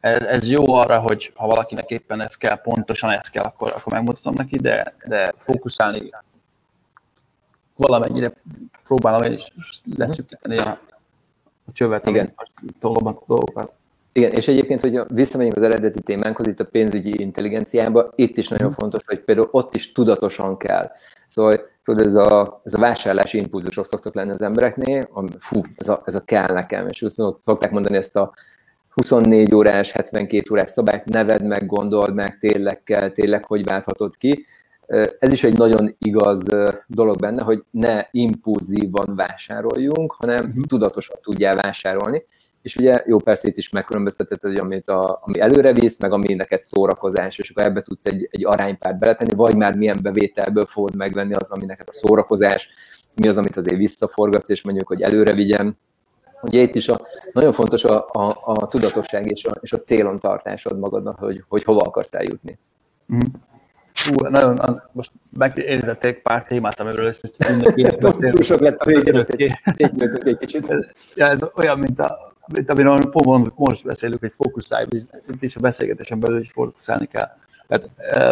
Ez, 0.00 0.22
ez 0.22 0.48
jó 0.48 0.74
arra, 0.74 0.98
hogy 0.98 1.32
ha 1.34 1.46
valakinek 1.46 1.90
éppen 1.90 2.20
ez 2.20 2.34
kell, 2.34 2.60
pontosan 2.60 3.10
ez 3.10 3.28
kell, 3.28 3.44
akkor, 3.44 3.72
akkor 3.76 3.92
megmutatom 3.92 4.34
neki, 4.34 4.56
de, 4.56 4.94
de 5.06 5.32
fókuszálni 5.36 6.10
valamennyire 7.76 8.32
próbálom 8.84 9.22
én 9.22 9.32
is 9.32 9.52
leszűkíteni 9.96 10.58
a, 10.58 10.80
a 11.64 11.72
csövet, 11.72 12.06
Igen. 12.06 12.32
a 12.80 13.14
dolgokat. 13.26 13.72
Igen, 14.12 14.32
és 14.32 14.48
egyébként, 14.48 14.80
hogy 14.80 15.00
visszamegyünk 15.08 15.56
az 15.56 15.62
eredeti 15.62 16.00
témánkhoz, 16.00 16.46
itt 16.46 16.60
a 16.60 16.64
pénzügyi 16.64 17.20
intelligenciába, 17.20 18.12
itt 18.14 18.36
is 18.36 18.48
nagyon 18.48 18.68
mhm. 18.68 18.78
fontos, 18.78 19.02
hogy 19.06 19.20
például 19.20 19.48
ott 19.50 19.74
is 19.74 19.92
tudatosan 19.92 20.56
kell. 20.56 20.90
Szóval 21.32 21.60
tudod, 21.84 22.06
ez 22.06 22.14
a, 22.14 22.60
ez 22.64 22.74
a 22.74 22.78
vásárlási 22.78 23.38
impulzusok 23.38 23.86
szoktak 23.86 24.14
lenni 24.14 24.30
az 24.30 24.42
embereknél, 24.42 25.08
ami, 25.10 25.28
fú, 25.38 25.60
ez 25.76 25.88
a, 25.88 26.02
ez 26.04 26.14
a 26.14 26.24
kell 26.24 26.52
nekem, 26.52 26.86
és 26.88 27.06
szokták 27.40 27.70
mondani 27.70 27.96
ezt 27.96 28.16
a 28.16 28.32
24 28.94 29.54
órás, 29.54 29.92
72 29.92 30.50
órás 30.52 30.70
szabályt, 30.70 31.04
neved 31.04 31.46
meg, 31.46 31.66
gondold 31.66 32.14
meg, 32.14 32.38
tényleg 32.38 32.82
kell, 32.82 33.10
tényleg 33.10 33.44
hogy 33.44 33.64
válthatod 33.64 34.16
ki, 34.16 34.46
ez 35.18 35.32
is 35.32 35.44
egy 35.44 35.58
nagyon 35.58 35.94
igaz 35.98 36.44
dolog 36.86 37.18
benne, 37.18 37.42
hogy 37.42 37.64
ne 37.70 38.06
impulzívan 38.10 39.16
vásároljunk, 39.16 40.12
hanem 40.12 40.44
uh-huh. 40.44 40.64
tudatosan 40.64 41.16
tudjál 41.22 41.56
vásárolni. 41.56 42.24
És 42.62 42.76
ugye 42.76 43.02
jó, 43.06 43.18
persze 43.18 43.48
itt 43.48 43.56
is 43.56 43.70
megkülönböztetett, 43.70 44.40
hogy 44.40 44.58
amit 44.58 44.88
a, 44.88 45.18
ami 45.22 45.40
előre 45.40 45.72
visz, 45.72 45.98
meg 45.98 46.12
ami 46.12 46.34
neked 46.34 46.60
szórakozás, 46.60 47.38
és 47.38 47.50
akkor 47.50 47.62
ebbe 47.62 47.82
tudsz 47.82 48.06
egy, 48.06 48.28
egy 48.30 48.44
aránypárt 48.44 48.98
beletenni, 48.98 49.34
vagy 49.34 49.56
már 49.56 49.76
milyen 49.76 49.98
bevételből 50.02 50.66
fogod 50.66 50.96
megvenni 50.96 51.34
az, 51.34 51.50
ami 51.50 51.64
neked 51.64 51.88
a 51.88 51.92
szórakozás, 51.92 52.68
mi 53.20 53.28
az, 53.28 53.38
amit 53.38 53.56
azért 53.56 53.76
visszaforgatsz, 53.76 54.48
és 54.48 54.62
mondjuk, 54.62 54.88
hogy 54.88 55.02
előre 55.02 55.34
vigyen. 55.34 55.78
Ugye 56.42 56.60
itt 56.60 56.74
is 56.74 56.88
a, 56.88 57.06
nagyon 57.32 57.52
fontos 57.52 57.84
a, 57.84 58.06
a, 58.06 58.40
a 58.44 58.68
tudatosság 58.68 59.30
és 59.30 59.44
a, 59.44 59.58
és 59.60 59.72
a 59.72 59.80
célon 59.80 60.18
tartásod 60.18 60.78
magadnak, 60.78 61.18
hogy, 61.18 61.44
hogy 61.48 61.64
hova 61.64 61.80
akarsz 61.80 62.14
eljutni. 62.14 62.58
Uh-huh. 63.08 63.30
Hú, 64.04 64.28
nagyon, 64.28 64.82
most 64.92 65.12
megérintették 65.32 66.22
pár 66.22 66.44
témát, 66.44 66.80
amiről 66.80 67.06
ezt 67.06 67.22
most 67.22 67.48
mindenki 67.48 67.82
Túl 68.30 68.42
sok 68.42 68.60
lett 68.60 68.80
a 68.80 68.84
végén, 68.84 69.24
egy 69.76 70.38
kicsit. 70.38 70.74
Ja, 71.14 71.26
ez 71.26 71.40
olyan, 71.54 71.78
mint, 71.78 71.98
a, 71.98 72.31
mint 72.46 72.70
amiről 72.70 73.10
pont 73.10 73.52
most 73.56 73.84
beszélünk, 73.84 74.20
hogy 74.20 74.32
fókuszálj, 74.32 74.86
itt 75.28 75.42
is 75.42 75.56
a 75.56 75.60
beszélgetésen 75.60 76.20
belül 76.20 76.40
is 76.40 76.50
fókuszálni 76.50 77.06
kell. 77.06 77.28
Tehát 77.68 77.90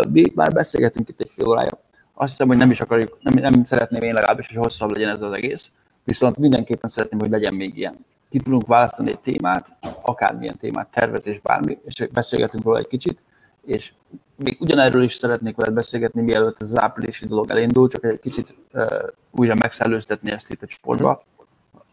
mi 0.09 0.33
már 0.35 0.53
beszélgetünk 0.53 1.09
itt 1.09 1.21
egy 1.21 1.31
fél 1.31 1.49
órája. 1.49 1.81
azt 2.15 2.31
hiszem, 2.31 2.49
hogy 2.49 2.57
nem 2.57 2.71
is 2.71 2.81
akarjuk, 2.81 3.19
nem, 3.23 3.53
nem 3.53 3.65
szeretném 3.65 4.03
én 4.03 4.15
legalábbis, 4.15 4.47
hogy 4.47 4.57
hosszabb 4.57 4.91
legyen 4.91 5.09
ez 5.09 5.23
az 5.23 5.33
egész, 5.33 5.71
viszont 6.05 6.37
mindenképpen 6.37 6.91
szeretném, 6.91 7.21
hogy 7.21 7.31
legyen 7.31 7.55
még 7.55 7.77
ilyen. 7.77 8.07
Ki 8.31 8.39
tudunk 8.39 8.67
választani 8.67 9.11
egy 9.11 9.19
témát, 9.19 9.69
akármilyen 10.03 10.57
témát, 10.57 10.89
tervezés, 10.91 11.39
bármi, 11.39 11.79
és 11.85 12.09
beszélgetünk 12.13 12.65
róla 12.65 12.79
egy 12.79 12.87
kicsit, 12.87 13.23
és 13.65 13.93
még 14.37 14.57
ugyanerről 14.61 15.03
is 15.03 15.15
szeretnék 15.15 15.57
veled 15.57 15.75
beszélgetni, 15.75 16.23
mielőtt 16.23 16.61
ez 16.61 16.67
az 16.67 16.81
áprilisi 16.81 17.27
dolog 17.27 17.51
elindul, 17.51 17.89
csak 17.89 18.05
egy 18.05 18.21
kicsit 18.21 18.55
uh, 18.73 18.85
újra 19.31 19.55
megszellőztetni 19.55 20.31
ezt 20.31 20.51
itt 20.51 20.63
a 20.63 20.67
csoportba, 20.67 21.25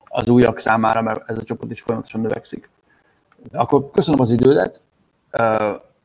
az 0.07 0.27
újak 0.27 0.59
számára, 0.59 1.01
mert 1.01 1.29
ez 1.29 1.37
a 1.37 1.43
csoport 1.43 1.71
is 1.71 1.81
folyamatosan 1.81 2.21
növekszik. 2.21 2.69
Akkor 3.51 3.91
köszönöm 3.91 4.19
az 4.19 4.31
idődet. 4.31 4.81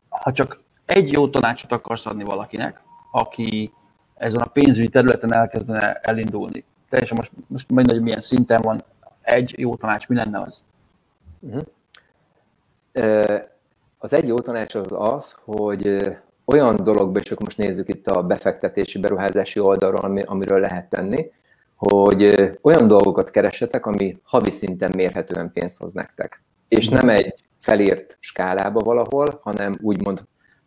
Ha 0.09 0.33
csak 0.33 0.61
egy 0.87 1.13
jó 1.13 1.29
tanácsot 1.29 1.73
akarsz 1.73 2.07
adni 2.07 2.25
valakinek, 2.25 2.81
aki 3.11 3.73
ezen 4.15 4.41
a 4.41 4.47
pénzügyi 4.47 4.89
területen 4.89 5.35
elkezdene 5.35 5.93
elindulni, 5.93 6.65
teljesen 6.89 7.17
most, 7.17 7.33
most 7.47 7.71
mindegy, 7.71 8.01
milyen 8.01 8.21
szinten 8.21 8.61
van, 8.61 8.83
egy 9.21 9.55
jó 9.59 9.77
tanács, 9.77 10.09
mi 10.09 10.17
lenne 10.17 10.41
az? 10.41 10.65
Uh-huh. 11.41 11.63
Az 13.99 14.13
egy 14.13 14.27
jó 14.27 14.41
tanács 14.41 14.75
az 14.75 14.87
az, 14.91 15.37
hogy 15.45 16.09
olyan 16.45 16.85
dologba, 16.85 17.19
és 17.19 17.31
akkor 17.31 17.45
most 17.45 17.59
nézzük 17.59 17.89
itt 17.89 18.07
a 18.07 18.23
befektetési, 18.23 18.99
beruházási 18.99 19.61
oldalról, 19.61 20.23
amiről 20.27 20.61
lehet 20.61 20.89
tenni, 20.89 21.31
hogy 21.89 22.51
olyan 22.61 22.87
dolgokat 22.87 23.31
keresetek, 23.31 23.87
ami 23.87 24.19
havi 24.23 24.51
szinten 24.51 24.91
mérhetően 24.97 25.53
pénzt 25.53 25.79
hoz 25.79 25.93
nektek. 25.93 26.43
És 26.69 26.89
nem 26.89 27.09
egy 27.09 27.35
felírt 27.59 28.17
skálába 28.21 28.81
valahol, 28.81 29.41
hanem 29.43 29.79
úgymond 29.81 30.23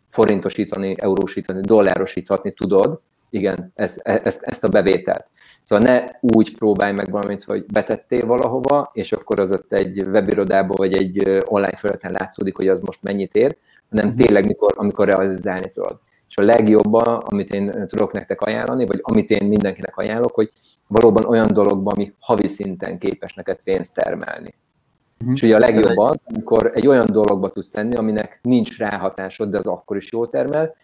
forintosítani, 0.08 0.94
eurósítani, 0.98 1.60
dollárosítani 1.60 2.52
tudod, 2.52 3.00
igen, 3.30 3.72
ez, 3.74 4.00
ezt, 4.02 4.42
ezt 4.42 4.64
a 4.64 4.68
bevételt. 4.68 5.26
Szóval 5.62 5.84
ne 5.84 6.08
úgy 6.20 6.56
próbálj 6.56 6.92
meg 6.92 7.10
valamit, 7.10 7.42
hogy 7.42 7.64
betettél 7.66 8.26
valahova, 8.26 8.90
és 8.92 9.12
akkor 9.12 9.40
az 9.40 9.52
ott 9.52 9.72
egy 9.72 10.02
webirodába 10.02 10.74
vagy 10.76 10.96
egy 10.96 11.42
online 11.44 11.76
felületen 11.76 12.12
látszódik, 12.12 12.56
hogy 12.56 12.68
az 12.68 12.80
most 12.80 13.02
mennyit 13.02 13.34
ér, 13.34 13.56
hanem 13.90 14.08
mhm. 14.08 14.16
tényleg 14.16 14.46
mikor, 14.46 14.72
amikor 14.76 15.06
realizálni 15.06 15.70
tudod. 15.70 15.98
És 16.36 16.42
a 16.42 16.46
legjobban, 16.46 17.16
amit 17.16 17.50
én 17.50 17.86
tudok 17.86 18.12
nektek 18.12 18.40
ajánlani, 18.40 18.86
vagy 18.86 18.98
amit 19.02 19.30
én 19.30 19.48
mindenkinek 19.48 19.96
ajánlok, 19.96 20.34
hogy 20.34 20.52
valóban 20.86 21.24
olyan 21.24 21.52
dologban, 21.52 21.94
ami 21.94 22.14
havi 22.18 22.48
szinten 22.48 22.98
képes 22.98 23.34
neked 23.34 23.58
pénzt 23.64 23.94
termelni. 23.94 24.54
Uh-huh. 25.20 25.34
És 25.34 25.42
ugye 25.42 25.54
a 25.54 25.58
legjobb 25.58 25.98
az, 25.98 26.18
amikor 26.24 26.70
egy 26.74 26.86
olyan 26.86 27.06
dologba 27.10 27.50
tudsz 27.50 27.70
tenni, 27.70 27.94
aminek 27.94 28.38
nincs 28.42 28.78
ráhatásod, 28.78 29.50
de 29.50 29.58
az 29.58 29.66
akkor 29.66 29.96
is 29.96 30.12
jól 30.12 30.30
termel, 30.30 30.74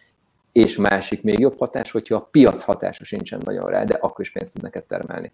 és 0.51 0.77
másik 0.77 1.23
még 1.23 1.39
jobb 1.39 1.57
hatás, 1.57 1.91
hogyha 1.91 2.15
a 2.15 2.27
piac 2.31 2.63
hatása 2.63 3.03
sincsen 3.03 3.41
nagyon 3.45 3.69
rá, 3.69 3.83
de 3.83 3.97
akkor 4.01 4.21
is 4.21 4.31
pénzt 4.31 4.53
tud 4.53 4.61
neked 4.61 4.83
termelni. 4.83 5.31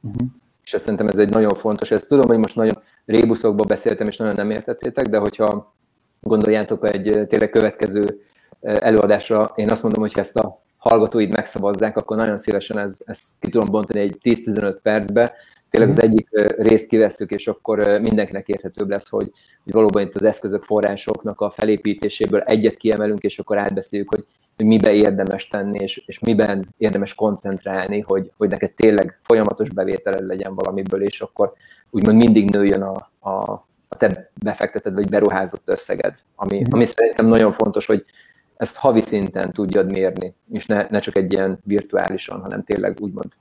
Uh-huh. 0.00 0.28
És 0.64 0.74
ezt 0.74 0.82
szerintem 0.82 1.08
ez 1.08 1.18
egy 1.18 1.30
nagyon 1.30 1.54
fontos, 1.54 1.90
ezt 1.90 2.08
tudom, 2.08 2.28
hogy 2.28 2.38
most 2.38 2.56
nagyon 2.56 2.82
rébuszokban 3.04 3.66
beszéltem, 3.68 4.06
és 4.06 4.16
nagyon 4.16 4.34
nem 4.34 4.50
értettétek, 4.50 5.06
de 5.06 5.18
hogyha 5.18 5.74
gondoljátok 6.20 6.94
egy 6.94 7.26
tényleg 7.28 7.50
következő 7.50 8.20
előadásra, 8.60 9.52
én 9.54 9.70
azt 9.70 9.82
mondom, 9.82 10.00
hogy 10.00 10.12
ha 10.12 10.20
ezt 10.20 10.36
a 10.36 10.62
hallgatóid 10.76 11.32
megszavazzák, 11.32 11.96
akkor 11.96 12.16
nagyon 12.16 12.38
szívesen 12.38 12.78
ez, 12.78 12.98
ezt 13.04 13.22
ki 13.40 13.50
tudom 13.50 13.70
bontani 13.70 14.00
egy 14.00 14.18
10-15 14.22 14.76
percbe, 14.82 15.32
tényleg 15.70 15.90
az 15.90 15.96
mhm. 15.96 16.04
egyik 16.04 16.28
részt 16.58 16.86
kiveszünk, 16.86 17.30
és 17.30 17.48
akkor 17.48 17.78
mindenkinek 18.00 18.48
érthetőbb 18.48 18.90
lesz, 18.90 19.08
hogy, 19.08 19.30
hogy 19.64 19.72
valóban 19.72 20.02
itt 20.02 20.14
az 20.14 20.24
eszközök, 20.24 20.62
forrásoknak 20.62 21.40
a 21.40 21.50
felépítéséből 21.50 22.40
egyet 22.40 22.76
kiemelünk, 22.76 23.22
és 23.22 23.38
akkor 23.38 23.58
átbeszéljük, 23.58 24.10
hogy, 24.14 24.24
hogy 24.56 24.66
miben 24.66 24.94
érdemes 24.94 25.48
tenni, 25.48 25.78
és, 25.78 26.02
és 26.06 26.18
miben 26.18 26.68
érdemes 26.76 27.14
koncentrálni, 27.14 28.00
hogy, 28.00 28.32
hogy 28.36 28.48
neked 28.48 28.72
tényleg 28.72 29.18
folyamatos 29.22 29.70
bevételed 29.70 30.26
legyen 30.26 30.54
valamiből, 30.54 31.02
és 31.02 31.20
akkor 31.20 31.52
úgymond 31.90 32.16
mindig 32.16 32.50
nőjön 32.50 32.82
a, 32.82 33.10
a, 33.18 33.50
a 33.88 33.96
te 33.96 34.30
befekteted 34.42 34.94
vagy 34.94 35.08
beruházott 35.08 35.68
összeged, 35.68 36.14
ami, 36.34 36.60
mhm. 36.60 36.74
ami 36.74 36.84
szerintem 36.84 37.26
nagyon 37.26 37.52
fontos, 37.52 37.86
hogy 37.86 38.04
ezt 38.60 38.76
havi 38.76 39.00
szinten 39.00 39.52
tudjad 39.52 39.92
mérni, 39.92 40.34
és 40.52 40.66
ne, 40.66 40.86
ne 40.90 40.98
csak 40.98 41.16
egy 41.16 41.32
ilyen 41.32 41.58
virtuálisan, 41.64 42.40
hanem 42.40 42.62
tényleg 42.62 43.00
úgymond 43.00 43.32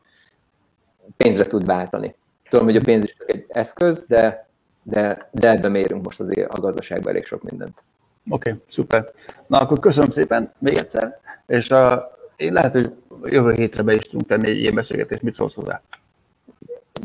pénzre 1.17 1.45
tud 1.45 1.65
váltani. 1.65 2.15
Tudom, 2.49 2.65
hogy 2.65 2.75
a 2.75 2.81
pénz 2.81 3.03
is 3.03 3.15
csak 3.17 3.33
egy 3.33 3.45
eszköz, 3.47 4.05
de, 4.07 4.49
de, 4.83 5.29
de 5.31 5.49
ebben 5.49 5.71
mérünk 5.71 6.03
most 6.03 6.19
azért 6.19 6.53
a 6.53 6.59
gazdaságban 6.59 7.09
elég 7.09 7.25
sok 7.25 7.43
mindent. 7.43 7.83
Oké, 8.29 8.49
okay, 8.49 8.61
szuper. 8.69 9.11
Na 9.47 9.57
akkor 9.57 9.79
köszönöm 9.79 10.09
szépen 10.09 10.53
még 10.59 10.77
egyszer, 10.77 11.19
és 11.47 11.71
a, 11.71 12.11
én 12.35 12.53
lehet, 12.53 12.73
hogy 12.73 12.93
jövő 13.23 13.53
hétre 13.53 13.83
be 13.83 13.93
is 13.93 14.01
tudunk 14.01 14.27
tenni 14.27 14.49
egy 14.49 14.57
ilyen 14.57 14.75
beszélgetést, 14.75 15.21
mit 15.21 15.33
szólsz 15.33 15.55
hozzá? 15.55 15.81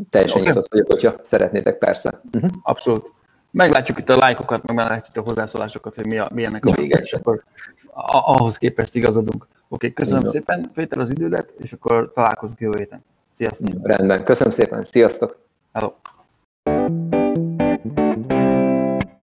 Teljesen 0.09 0.41
okay. 0.41 0.51
nyitott 0.51 0.71
vagyok, 0.71 0.91
hogyha 0.91 1.15
szeretnétek, 1.23 1.77
persze. 1.77 2.21
Uh-huh. 2.33 2.51
Abszolút. 2.63 3.11
Meglátjuk 3.55 3.97
itt 3.99 4.09
a 4.09 4.17
lájkokat, 4.17 4.67
meg 4.67 4.75
meglátjuk 4.75 5.25
a 5.25 5.29
hozzászólásokat, 5.29 5.95
hogy 5.95 6.05
mi, 6.05 6.17
a, 6.17 6.27
mi 6.33 6.43
ennek 6.43 6.65
a 6.65 6.71
vége, 6.71 6.99
és 6.99 7.13
akkor 7.13 7.43
ahhoz 8.23 8.57
képest 8.57 8.95
igazodunk. 8.95 9.43
Oké, 9.43 9.49
okay, 9.67 9.93
köszönöm 9.93 10.19
Igen. 10.19 10.31
szépen, 10.31 10.71
Péter, 10.73 10.97
az 10.99 11.09
idődet, 11.09 11.53
és 11.57 11.73
akkor 11.73 12.11
találkozunk 12.13 12.59
jövő 12.59 12.77
héten. 12.77 13.03
Sziasztok! 13.29 13.69
Rendben, 13.83 14.23
köszönöm 14.23 14.53
szépen, 14.53 14.83
sziasztok! 14.83 15.37
Hello! 15.73 15.91